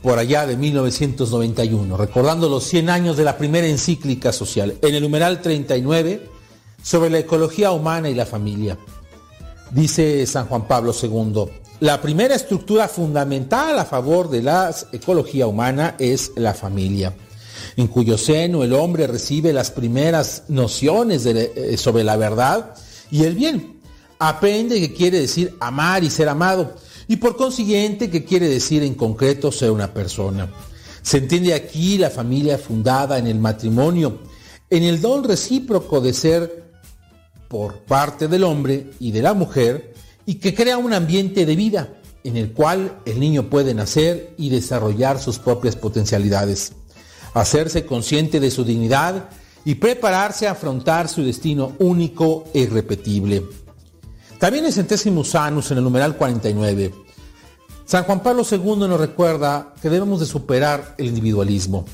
[0.02, 5.02] por allá de 1991, recordando los 100 años de la primera encíclica social, en el
[5.02, 6.30] numeral 39,
[6.82, 8.78] sobre la ecología humana y la familia.
[9.72, 11.46] Dice San Juan Pablo II,
[11.80, 17.14] la primera estructura fundamental a favor de la ecología humana es la familia
[17.78, 22.74] en cuyo seno el hombre recibe las primeras nociones eh, sobre la verdad
[23.12, 23.80] y el bien.
[24.20, 26.76] Aprende que quiere decir amar y ser amado
[27.08, 30.52] y por consiguiente que quiere decir en concreto ser una persona.
[31.02, 34.19] Se entiende aquí la familia fundada en el matrimonio,
[34.69, 36.71] en el don recíproco de ser
[37.48, 39.94] por parte del hombre y de la mujer
[40.25, 44.50] y que crea un ambiente de vida en el cual el niño puede nacer y
[44.50, 46.73] desarrollar sus propias potencialidades
[47.40, 49.29] hacerse consciente de su dignidad
[49.65, 53.44] y prepararse a afrontar su destino único e irrepetible.
[54.40, 56.94] También en Centésimos Anus, en el numeral 49,
[57.85, 61.85] San Juan Pablo II nos recuerda que debemos de superar el individualismo.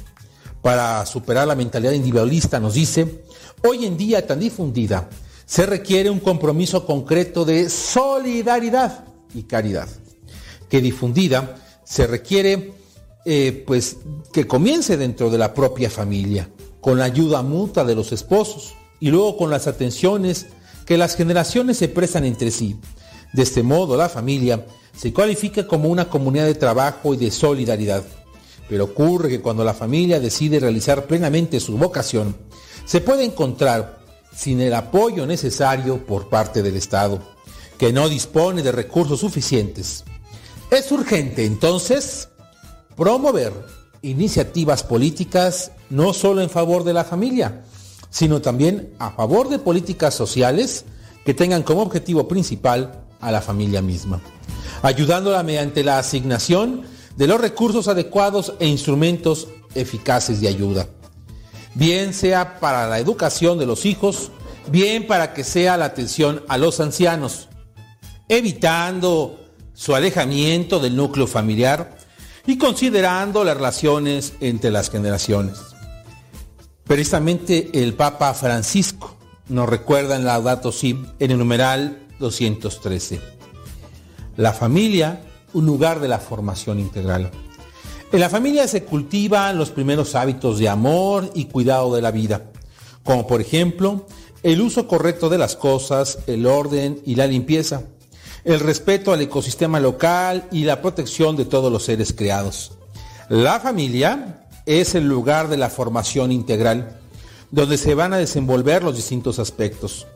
[0.62, 3.26] Para superar la mentalidad individualista, nos dice,
[3.64, 5.10] hoy en día tan difundida,
[5.46, 9.88] se requiere un compromiso concreto de solidaridad y caridad.
[10.70, 12.74] Que difundida se requiere
[13.26, 13.98] eh, pues
[14.34, 16.50] que comience dentro de la propia familia,
[16.82, 20.48] con la ayuda mutua de los esposos y luego con las atenciones
[20.86, 22.80] que las generaciones se prestan entre sí.
[23.34, 24.66] De este modo, la familia
[24.96, 28.04] se cualifica como una comunidad de trabajo y de solidaridad.
[28.70, 32.36] Pero ocurre que cuando la familia decide realizar plenamente su vocación,
[32.86, 34.00] se puede encontrar
[34.36, 37.20] sin el apoyo necesario por parte del Estado,
[37.78, 40.04] que no dispone de recursos suficientes.
[40.72, 42.30] Es urgente entonces
[42.96, 43.54] promover
[44.02, 47.64] iniciativas políticas no solo en favor de la familia,
[48.14, 50.86] sino también a favor de políticas sociales
[51.26, 54.22] que tengan como objetivo principal a la familia misma,
[54.84, 56.84] ayudándola mediante la asignación
[57.18, 60.88] de los recursos adecuados e instrumentos eficaces de ayuda,
[61.74, 64.30] bien sea para la educación de los hijos,
[64.72, 67.50] bien para que sea la atención a los ancianos,
[68.30, 69.40] evitando
[69.74, 71.98] su alejamiento del núcleo familiar
[72.46, 75.73] y considerando las relaciones entre las generaciones.
[76.86, 79.16] Precisamente el Papa Francisco
[79.48, 83.22] nos recuerda en Laudato Si, en el numeral 213.
[84.36, 85.22] La familia,
[85.54, 87.32] un lugar de la formación integral.
[88.12, 92.52] En la familia se cultivan los primeros hábitos de amor y cuidado de la vida,
[93.04, 94.06] como por ejemplo
[94.44, 97.84] el uso correcto de las cosas, el orden y la limpieza,
[98.44, 102.74] el respeto al ecosistema local y la protección de todos los seres creados.
[103.30, 107.00] La familia es el lugar de la formación integral,
[107.52, 110.08] donde se van a desenvolver los distintos aspectos,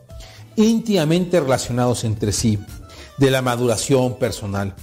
[0.56, 2.58] íntimamente relacionados entre sí,
[3.18, 4.74] de la maduración personal.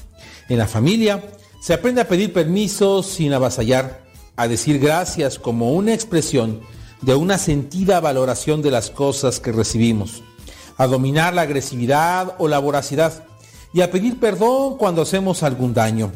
[0.49, 1.23] En la familia
[1.61, 4.03] se aprende a pedir permiso sin avasallar,
[4.35, 6.61] a decir gracias como una expresión
[7.01, 10.23] de una sentida valoración de las cosas que recibimos,
[10.77, 13.25] a dominar la agresividad o la voracidad
[13.73, 16.11] y a pedir perdón cuando hacemos algún daño.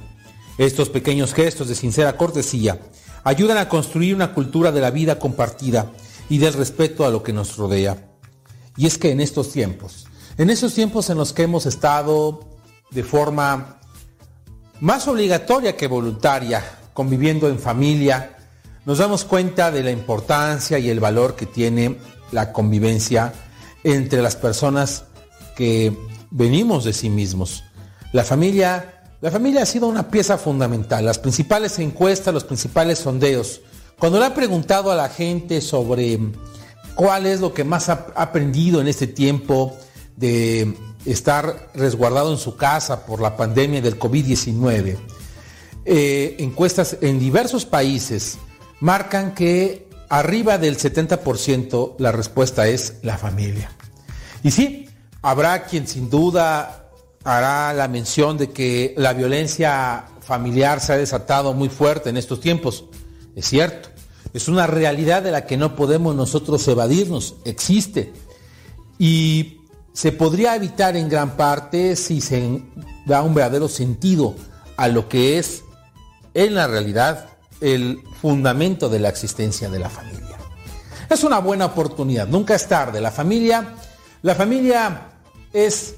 [0.57, 2.79] Estos pequeños gestos de sincera cortesía
[3.23, 5.91] ayudan a construir una cultura de la vida compartida
[6.29, 8.09] y del respeto a lo que nos rodea.
[8.77, 10.07] Y es que en estos tiempos,
[10.37, 12.39] en esos tiempos en los que hemos estado
[12.91, 13.79] de forma
[14.79, 16.63] más obligatoria que voluntaria,
[16.93, 18.37] conviviendo en familia,
[18.85, 21.97] nos damos cuenta de la importancia y el valor que tiene
[22.31, 23.33] la convivencia
[23.83, 25.05] entre las personas
[25.55, 25.95] que
[26.31, 27.63] venimos de sí mismos.
[28.13, 31.05] La familia, la familia ha sido una pieza fundamental.
[31.05, 33.61] Las principales encuestas, los principales sondeos.
[33.97, 36.19] Cuando le ha preguntado a la gente sobre
[36.95, 39.75] cuál es lo que más ha aprendido en este tiempo
[40.15, 40.73] de
[41.05, 44.97] estar resguardado en su casa por la pandemia del COVID-19,
[45.85, 48.37] eh, encuestas en diversos países
[48.79, 53.71] marcan que arriba del 70% la respuesta es la familia.
[54.43, 54.89] Y sí,
[55.21, 56.88] habrá quien sin duda
[57.29, 62.39] hará la mención de que la violencia familiar se ha desatado muy fuerte en estos
[62.39, 62.85] tiempos.
[63.35, 63.89] Es cierto,
[64.33, 68.13] es una realidad de la que no podemos nosotros evadirnos, existe.
[68.97, 69.61] Y
[69.93, 72.63] se podría evitar en gran parte si se
[73.05, 74.35] da un verdadero sentido
[74.77, 75.63] a lo que es
[76.33, 77.29] en la realidad
[77.61, 80.37] el fundamento de la existencia de la familia.
[81.09, 83.01] Es una buena oportunidad, nunca es tarde.
[83.01, 83.75] La familia,
[84.21, 85.07] la familia
[85.51, 85.95] es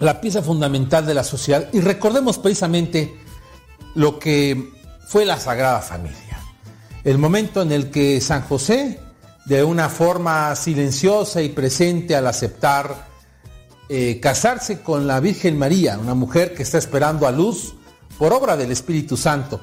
[0.00, 3.14] la pieza fundamental de la sociedad y recordemos precisamente
[3.94, 4.72] lo que
[5.06, 6.40] fue la Sagrada Familia.
[7.04, 8.98] El momento en el que San José,
[9.44, 13.08] de una forma silenciosa y presente al aceptar
[13.88, 17.74] eh, casarse con la Virgen María, una mujer que está esperando a luz
[18.18, 19.60] por obra del Espíritu Santo.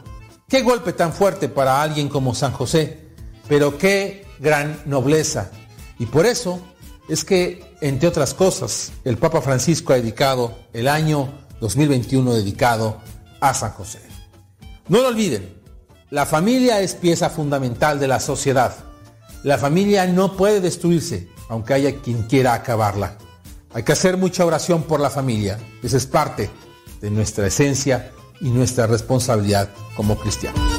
[0.48, 3.00] Qué golpe tan fuerte para alguien como San José,
[3.48, 5.50] pero qué gran nobleza.
[5.98, 6.60] Y por eso
[7.08, 11.32] es que, entre otras cosas, el Papa Francisco ha dedicado el año
[11.62, 13.02] 2021 dedicado
[13.40, 14.00] a San José.
[14.88, 15.58] No lo olviden,
[16.10, 18.74] la familia es pieza fundamental de la sociedad.
[19.44, 23.18] La familia no puede destruirse, aunque haya quien quiera acabarla.
[23.74, 25.60] Hay que hacer mucha oración por la familia.
[25.84, 26.50] Esa es parte
[27.02, 30.77] de nuestra esencia y nuestra responsabilidad como cristianos.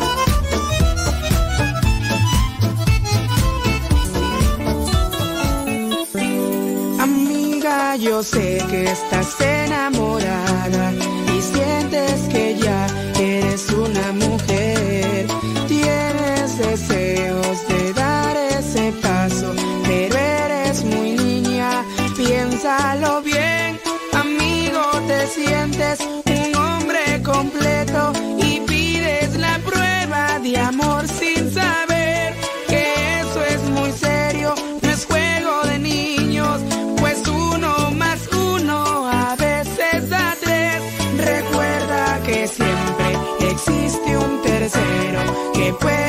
[8.01, 10.93] Yo sé que estás enamorada
[11.37, 12.87] y sientes que ya
[13.19, 15.27] eres una mujer.
[15.67, 19.53] Tienes deseos de dar ese paso,
[19.87, 21.85] pero eres muy niña.
[22.17, 23.81] Piénsalo bien,
[24.13, 28.13] amigo, te sientes un hombre completo
[45.73, 46.08] puede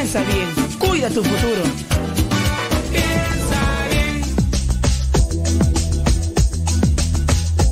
[0.00, 0.48] Piensa bien,
[0.78, 1.62] cuida tu futuro.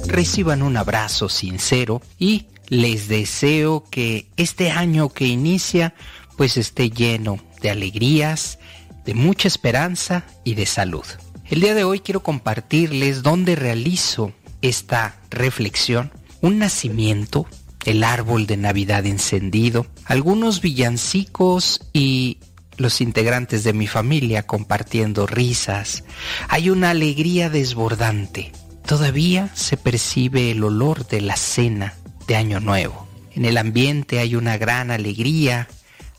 [0.08, 5.94] Reciban un abrazo sincero y les deseo que este año que inicia
[6.36, 8.58] pues esté lleno de alegrías,
[9.06, 11.06] de mucha esperanza y de salud.
[11.48, 16.12] El día de hoy quiero compartirles dónde realizo esta reflexión,
[16.42, 17.46] un nacimiento,
[17.88, 22.36] el árbol de Navidad encendido, algunos villancicos y
[22.76, 26.04] los integrantes de mi familia compartiendo risas.
[26.50, 28.52] Hay una alegría desbordante.
[28.84, 31.94] Todavía se percibe el olor de la cena
[32.26, 33.08] de Año Nuevo.
[33.32, 35.66] En el ambiente hay una gran alegría,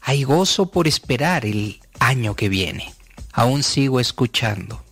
[0.01, 2.95] hay gozo por esperar el año que viene.
[3.31, 4.83] Aún sigo escuchando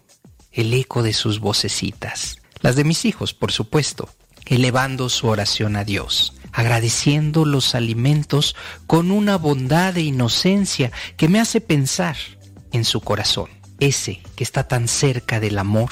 [0.52, 4.10] el eco de sus vocecitas, las de mis hijos, por supuesto,
[4.46, 8.56] elevando su oración a Dios, agradeciendo los alimentos
[8.88, 12.18] con una bondad e inocencia que me hace pensar
[12.72, 13.48] en su corazón,
[13.80, 15.92] ese que está tan cerca del amor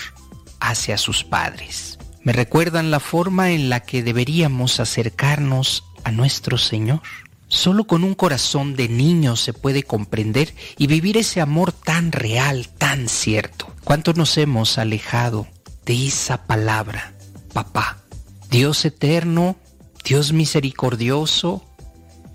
[0.59, 1.99] hacia sus padres.
[2.23, 7.03] Me recuerdan la forma en la que deberíamos acercarnos a nuestro Señor.
[7.47, 12.69] Solo con un corazón de niño se puede comprender y vivir ese amor tan real,
[12.79, 13.71] tan cierto.
[13.83, 15.45] ¿Cuánto nos hemos alejado
[15.85, 17.13] de esa palabra,
[17.53, 17.99] papá?
[18.49, 19.57] Dios eterno,
[20.05, 21.65] Dios misericordioso,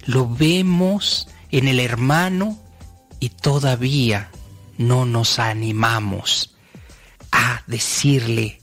[0.04, 2.58] lo vemos en el hermano
[3.20, 4.32] y todavía
[4.76, 6.56] no nos animamos
[7.30, 8.60] a decirle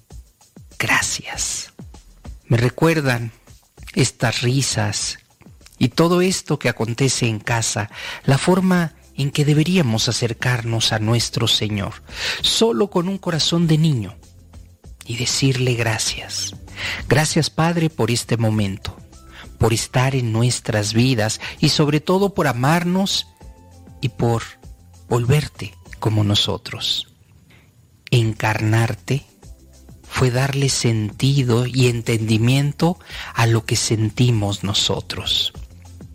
[0.78, 1.72] gracias.
[2.48, 3.32] Me recuerdan
[3.94, 5.20] estas risas
[5.80, 7.90] y todo esto que acontece en casa,
[8.26, 11.94] la forma en que deberíamos acercarnos a nuestro Señor,
[12.42, 14.18] solo con un corazón de niño,
[15.08, 16.56] y decirle gracias.
[17.08, 18.96] Gracias Padre por este momento,
[19.58, 23.28] por estar en nuestras vidas y sobre todo por amarnos
[24.02, 24.44] y por
[25.10, 27.08] volverte como nosotros.
[28.12, 29.26] Encarnarte
[30.04, 33.00] fue darle sentido y entendimiento
[33.34, 35.54] a lo que sentimos nosotros.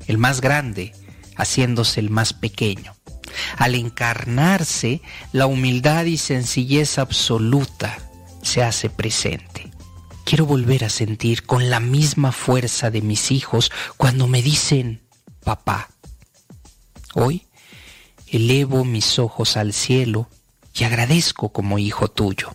[0.06, 0.92] El más grande
[1.36, 2.94] haciéndose el más pequeño.
[3.56, 5.00] Al encarnarse,
[5.32, 8.11] la humildad y sencillez absoluta
[8.42, 9.70] se hace presente.
[10.24, 15.00] Quiero volver a sentir con la misma fuerza de mis hijos cuando me dicen,
[15.44, 15.90] papá.
[17.14, 17.46] Hoy
[18.28, 20.28] elevo mis ojos al cielo
[20.74, 22.54] y agradezco como hijo tuyo.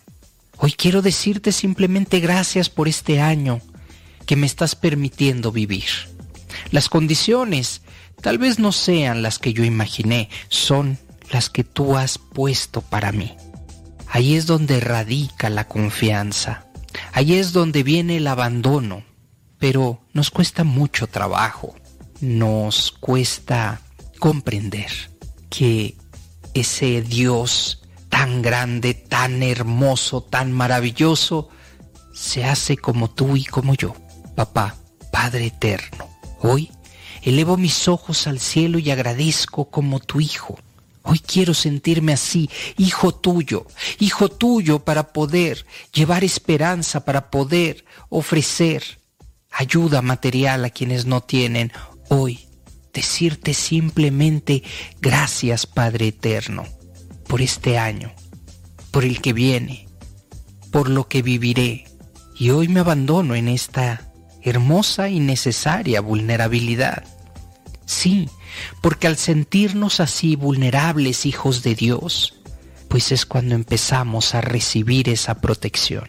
[0.56, 3.60] Hoy quiero decirte simplemente gracias por este año
[4.26, 5.84] que me estás permitiendo vivir.
[6.72, 7.82] Las condiciones
[8.20, 10.98] tal vez no sean las que yo imaginé, son
[11.30, 13.36] las que tú has puesto para mí.
[14.10, 16.66] Ahí es donde radica la confianza.
[17.12, 19.04] Ahí es donde viene el abandono.
[19.58, 21.74] Pero nos cuesta mucho trabajo.
[22.20, 23.80] Nos cuesta
[24.18, 24.90] comprender
[25.50, 25.96] que
[26.54, 31.48] ese Dios tan grande, tan hermoso, tan maravilloso,
[32.12, 33.94] se hace como tú y como yo.
[34.34, 34.76] Papá,
[35.12, 36.08] Padre eterno,
[36.40, 36.70] hoy
[37.22, 40.58] elevo mis ojos al cielo y agradezco como tu hijo.
[41.10, 43.66] Hoy quiero sentirme así, hijo tuyo,
[43.98, 48.82] hijo tuyo para poder llevar esperanza, para poder ofrecer
[49.50, 51.72] ayuda material a quienes no tienen.
[52.10, 52.46] Hoy
[52.92, 54.62] decirte simplemente
[55.00, 56.66] gracias Padre Eterno
[57.26, 58.12] por este año,
[58.90, 59.88] por el que viene,
[60.70, 61.86] por lo que viviré.
[62.38, 67.04] Y hoy me abandono en esta hermosa y necesaria vulnerabilidad.
[67.86, 68.28] Sí,
[68.80, 72.34] porque al sentirnos así vulnerables hijos de Dios,
[72.88, 76.08] pues es cuando empezamos a recibir esa protección.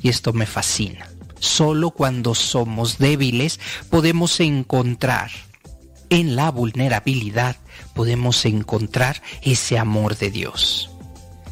[0.00, 1.10] Y esto me fascina.
[1.40, 5.30] Solo cuando somos débiles podemos encontrar
[6.10, 7.56] en la vulnerabilidad,
[7.94, 10.90] podemos encontrar ese amor de Dios.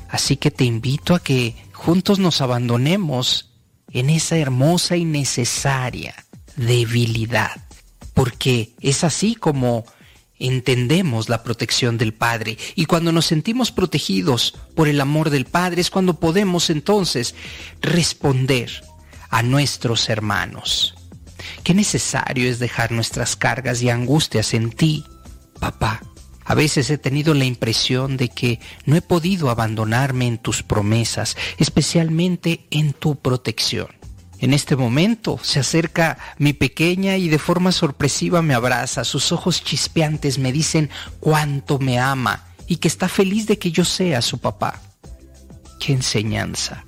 [0.09, 3.51] Así que te invito a que juntos nos abandonemos
[3.93, 6.15] en esa hermosa y necesaria
[6.57, 7.61] debilidad,
[8.15, 9.85] porque es así como
[10.39, 15.81] entendemos la protección del Padre y cuando nos sentimos protegidos por el amor del Padre
[15.81, 17.35] es cuando podemos entonces
[17.81, 18.83] responder
[19.31, 20.95] a nuestros hermanos.
[21.63, 25.05] Qué necesario es dejar nuestras cargas y angustias en ti,
[25.59, 26.03] papá.
[26.45, 31.37] A veces he tenido la impresión de que no he podido abandonarme en tus promesas,
[31.59, 33.89] especialmente en tu protección.
[34.39, 39.05] En este momento se acerca mi pequeña y de forma sorpresiva me abraza.
[39.05, 43.85] Sus ojos chispeantes me dicen cuánto me ama y que está feliz de que yo
[43.85, 44.81] sea su papá.
[45.81, 46.85] Qué enseñanza.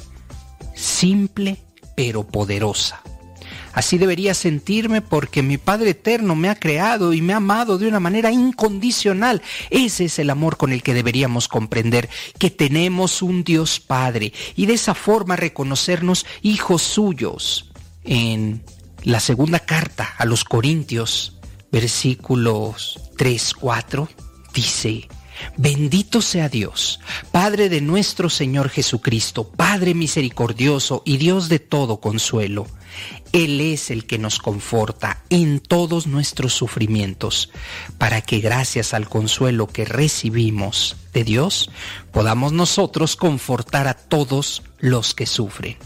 [0.75, 1.59] Simple
[1.97, 3.03] pero poderosa.
[3.79, 7.87] Así debería sentirme porque mi Padre Eterno me ha creado y me ha amado de
[7.87, 9.41] una manera incondicional.
[9.71, 12.09] Ese es el amor con el que deberíamos comprender
[12.41, 17.71] que tenemos un Dios Padre y de esa forma reconocernos hijos suyos.
[18.03, 18.65] En
[19.05, 21.39] la segunda carta a los Corintios,
[21.71, 24.09] versículos 3, 4,
[24.53, 25.07] dice,
[25.57, 32.67] Bendito sea Dios, Padre de nuestro Señor Jesucristo, Padre misericordioso y Dios de todo consuelo.
[33.33, 37.51] Él es el que nos conforta en todos nuestros sufrimientos,
[37.99, 41.71] para que gracias al consuelo que recibimos de Dios,
[42.13, 45.77] podamos nosotros confortar a todos los que sufren.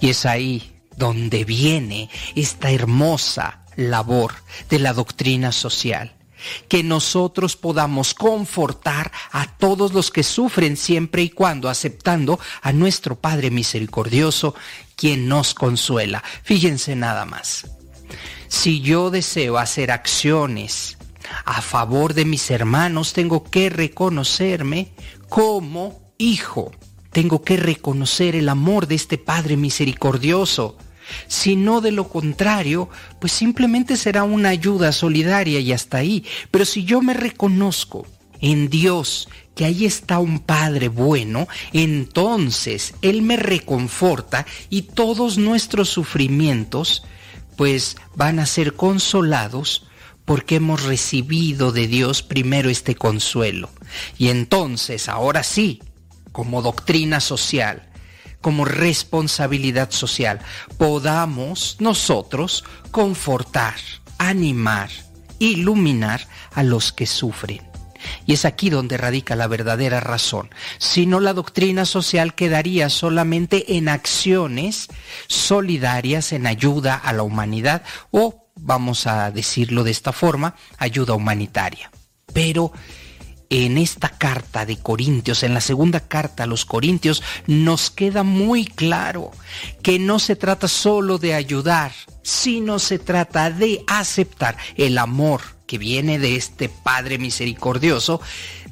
[0.00, 4.34] Y es ahí donde viene esta hermosa labor
[4.70, 6.15] de la doctrina social
[6.68, 13.16] que nosotros podamos confortar a todos los que sufren siempre y cuando aceptando a nuestro
[13.16, 14.54] Padre misericordioso,
[14.94, 16.22] quien nos consuela.
[16.42, 17.66] Fíjense nada más.
[18.48, 20.96] Si yo deseo hacer acciones
[21.44, 24.92] a favor de mis hermanos, tengo que reconocerme
[25.28, 26.72] como hijo.
[27.10, 30.76] Tengo que reconocer el amor de este Padre misericordioso
[31.26, 32.88] si no de lo contrario,
[33.20, 36.24] pues simplemente será una ayuda solidaria y hasta ahí.
[36.50, 38.06] Pero si yo me reconozco
[38.40, 45.88] en Dios, que ahí está un Padre bueno, entonces Él me reconforta y todos nuestros
[45.88, 47.02] sufrimientos
[47.56, 49.86] pues van a ser consolados
[50.26, 53.70] porque hemos recibido de Dios primero este consuelo.
[54.18, 55.80] Y entonces, ahora sí,
[56.32, 57.88] como doctrina social,
[58.46, 60.38] como responsabilidad social,
[60.78, 63.74] podamos nosotros confortar,
[64.18, 64.88] animar,
[65.40, 67.68] iluminar a los que sufren.
[68.24, 70.50] Y es aquí donde radica la verdadera razón.
[70.78, 74.86] Si no, la doctrina social quedaría solamente en acciones
[75.26, 77.82] solidarias en ayuda a la humanidad
[78.12, 81.90] o, vamos a decirlo de esta forma, ayuda humanitaria.
[82.32, 82.70] Pero
[83.50, 88.64] en esta carta de Corintios, en la segunda carta a los Corintios, nos queda muy
[88.64, 89.30] claro
[89.82, 91.92] que no se trata solo de ayudar,
[92.22, 98.20] sino se trata de aceptar el amor que viene de este Padre misericordioso,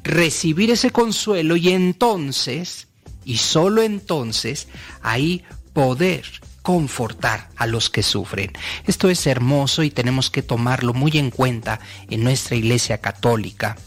[0.03, 2.87] recibir ese consuelo y entonces,
[3.23, 4.67] y solo entonces,
[5.01, 6.25] ahí poder
[6.61, 8.51] confortar a los que sufren.
[8.87, 13.77] Esto es hermoso y tenemos que tomarlo muy en cuenta en nuestra Iglesia Católica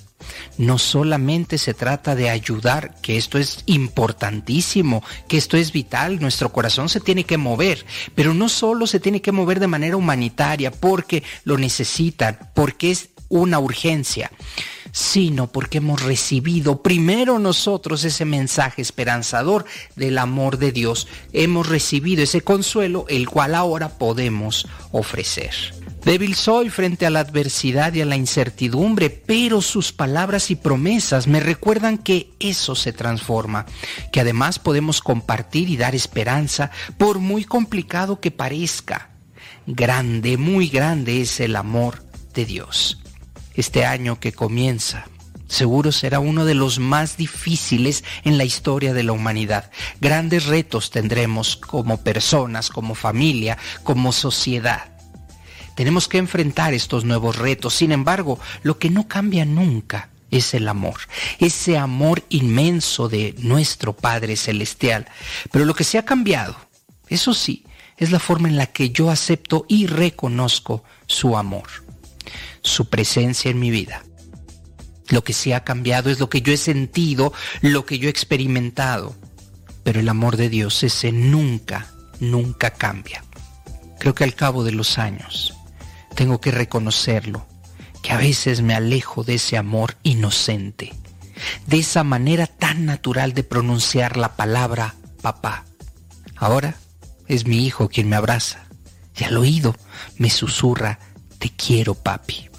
[0.56, 6.52] no solamente se trata de ayudar, que esto es importantísimo, que esto es vital, nuestro
[6.52, 10.70] corazón se tiene que mover, pero no solo se tiene que mover de manera humanitaria
[10.70, 14.30] porque lo necesitan, porque es una urgencia,
[14.92, 19.64] sino porque hemos recibido primero nosotros ese mensaje esperanzador
[19.96, 21.08] del amor de Dios.
[21.32, 25.77] Hemos recibido ese consuelo, el cual ahora podemos ofrecer.
[26.04, 31.26] Débil soy frente a la adversidad y a la incertidumbre, pero sus palabras y promesas
[31.26, 33.66] me recuerdan que eso se transforma,
[34.12, 39.10] que además podemos compartir y dar esperanza por muy complicado que parezca.
[39.66, 42.98] Grande, muy grande es el amor de Dios.
[43.54, 45.06] Este año que comienza
[45.48, 49.70] seguro será uno de los más difíciles en la historia de la humanidad.
[50.00, 54.97] Grandes retos tendremos como personas, como familia, como sociedad.
[55.78, 57.72] Tenemos que enfrentar estos nuevos retos.
[57.72, 60.96] Sin embargo, lo que no cambia nunca es el amor,
[61.38, 65.06] ese amor inmenso de nuestro Padre Celestial.
[65.52, 66.56] Pero lo que se ha cambiado,
[67.06, 67.64] eso sí,
[67.96, 71.68] es la forma en la que yo acepto y reconozco su amor,
[72.60, 74.02] su presencia en mi vida.
[75.10, 78.10] Lo que se ha cambiado es lo que yo he sentido, lo que yo he
[78.10, 79.14] experimentado.
[79.84, 81.86] Pero el amor de Dios ese nunca,
[82.18, 83.22] nunca cambia.
[84.00, 85.54] Creo que al cabo de los años,
[86.18, 87.46] tengo que reconocerlo,
[88.02, 90.92] que a veces me alejo de ese amor inocente,
[91.68, 95.64] de esa manera tan natural de pronunciar la palabra papá.
[96.34, 96.74] Ahora
[97.28, 98.66] es mi hijo quien me abraza
[99.16, 99.76] y al oído
[100.16, 100.98] me susurra,
[101.38, 102.50] te quiero papi.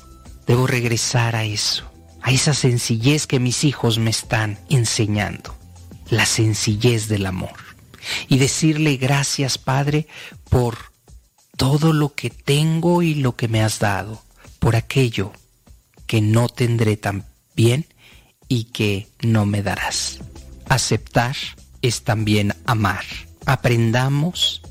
[0.48, 1.92] Debo regresar a eso,
[2.22, 5.54] a esa sencillez que mis hijos me están enseñando,
[6.10, 7.60] la sencillez del amor.
[8.30, 10.08] Y decirle gracias Padre
[10.50, 10.89] por
[11.60, 14.24] todo lo que tengo y lo que me has dado,
[14.60, 15.34] por aquello
[16.08, 17.86] que no tendré tan bien
[18.48, 20.20] y que no me darás.
[20.70, 21.36] Aceptar
[21.82, 23.04] es también amar.
[23.46, 24.62] Aprendamos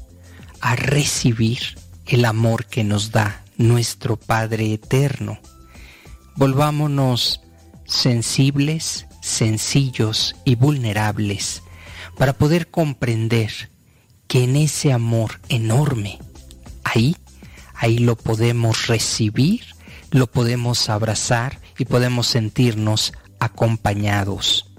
[0.63, 5.39] a recibir el amor que nos da nuestro Padre Eterno.
[6.37, 7.43] Volvámonos
[7.85, 11.63] sensibles, sencillos y vulnerables
[12.17, 13.53] para poder comprender
[14.27, 16.19] que en ese amor enorme,
[16.89, 17.17] ahí,
[17.75, 19.63] ahí lo podemos recibir,
[20.11, 24.71] lo podemos abrazar y podemos sentirnos acompañados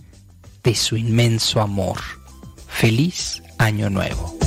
[0.63, 1.99] de su inmenso amor.
[2.67, 4.37] Feliz Año Nuevo.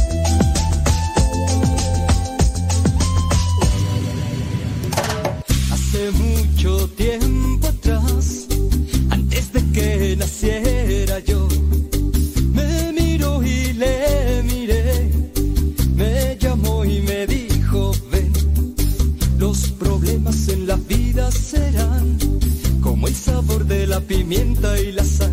[5.70, 8.46] Hace mucho tiempo atrás,
[9.10, 11.48] antes de que naciera yo,
[20.48, 22.18] en la vida serán
[22.80, 25.32] como el sabor de la pimienta y la sal.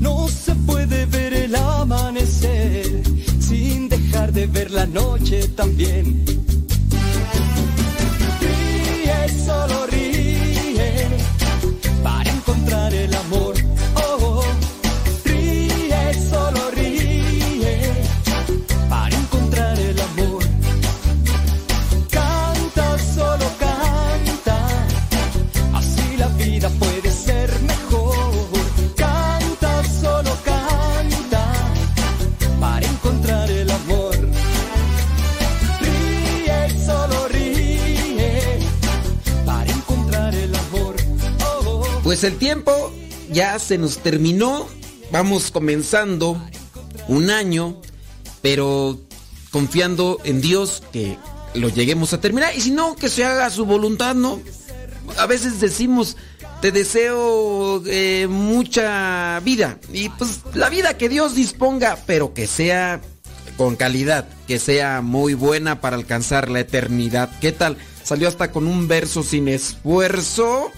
[0.00, 3.02] No se puede ver el amanecer
[3.38, 6.24] sin dejar de ver la noche también.
[8.40, 9.89] Ríe, solo ríe,
[42.20, 42.92] Pues el tiempo
[43.32, 44.68] ya se nos terminó.
[45.10, 46.38] Vamos comenzando
[47.08, 47.80] un año,
[48.42, 49.00] pero
[49.50, 51.16] confiando en Dios que
[51.54, 52.52] lo lleguemos a terminar.
[52.54, 54.38] Y si no, que se haga su voluntad, ¿no?
[55.16, 56.18] A veces decimos,
[56.60, 59.78] te deseo eh, mucha vida.
[59.90, 63.00] Y pues la vida que Dios disponga, pero que sea
[63.56, 67.30] con calidad, que sea muy buena para alcanzar la eternidad.
[67.40, 67.78] ¿Qué tal?
[68.04, 70.70] Salió hasta con un verso sin esfuerzo.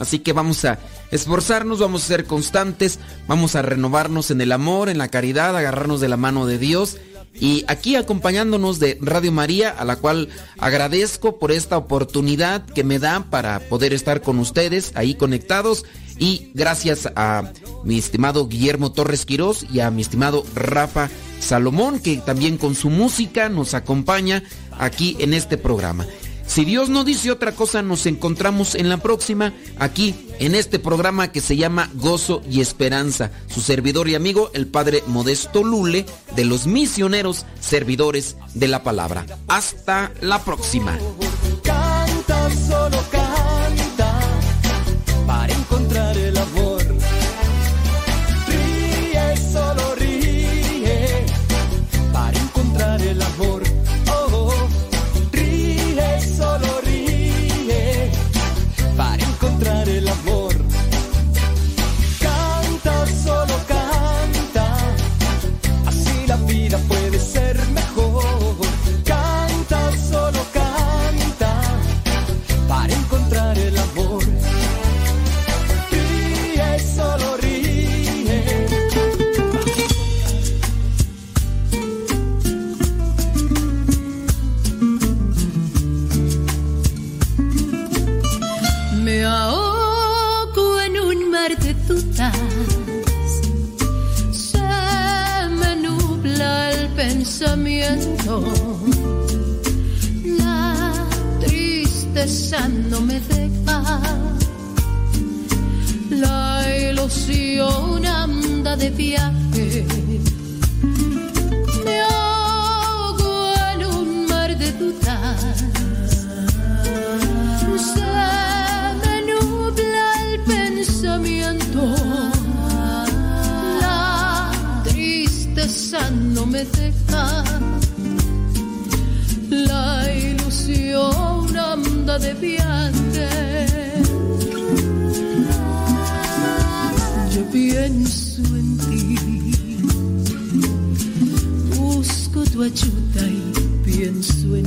[0.00, 0.78] Así que vamos a
[1.12, 2.98] esforzarnos, vamos a ser constantes,
[3.28, 6.96] vamos a renovarnos en el amor, en la caridad, agarrarnos de la mano de Dios.
[7.34, 12.98] Y aquí acompañándonos de Radio María, a la cual agradezco por esta oportunidad que me
[12.98, 15.84] da para poder estar con ustedes ahí conectados.
[16.18, 17.52] Y gracias a
[17.84, 21.08] mi estimado Guillermo Torres Quirós y a mi estimado Rafa
[21.40, 24.42] Salomón, que también con su música nos acompaña
[24.78, 26.06] aquí en este programa.
[26.50, 31.30] Si Dios no dice otra cosa, nos encontramos en la próxima, aquí en este programa
[31.30, 33.30] que se llama Gozo y Esperanza.
[33.46, 39.26] Su servidor y amigo, el Padre Modesto Lule, de los misioneros servidores de la palabra.
[39.46, 40.98] Hasta la próxima.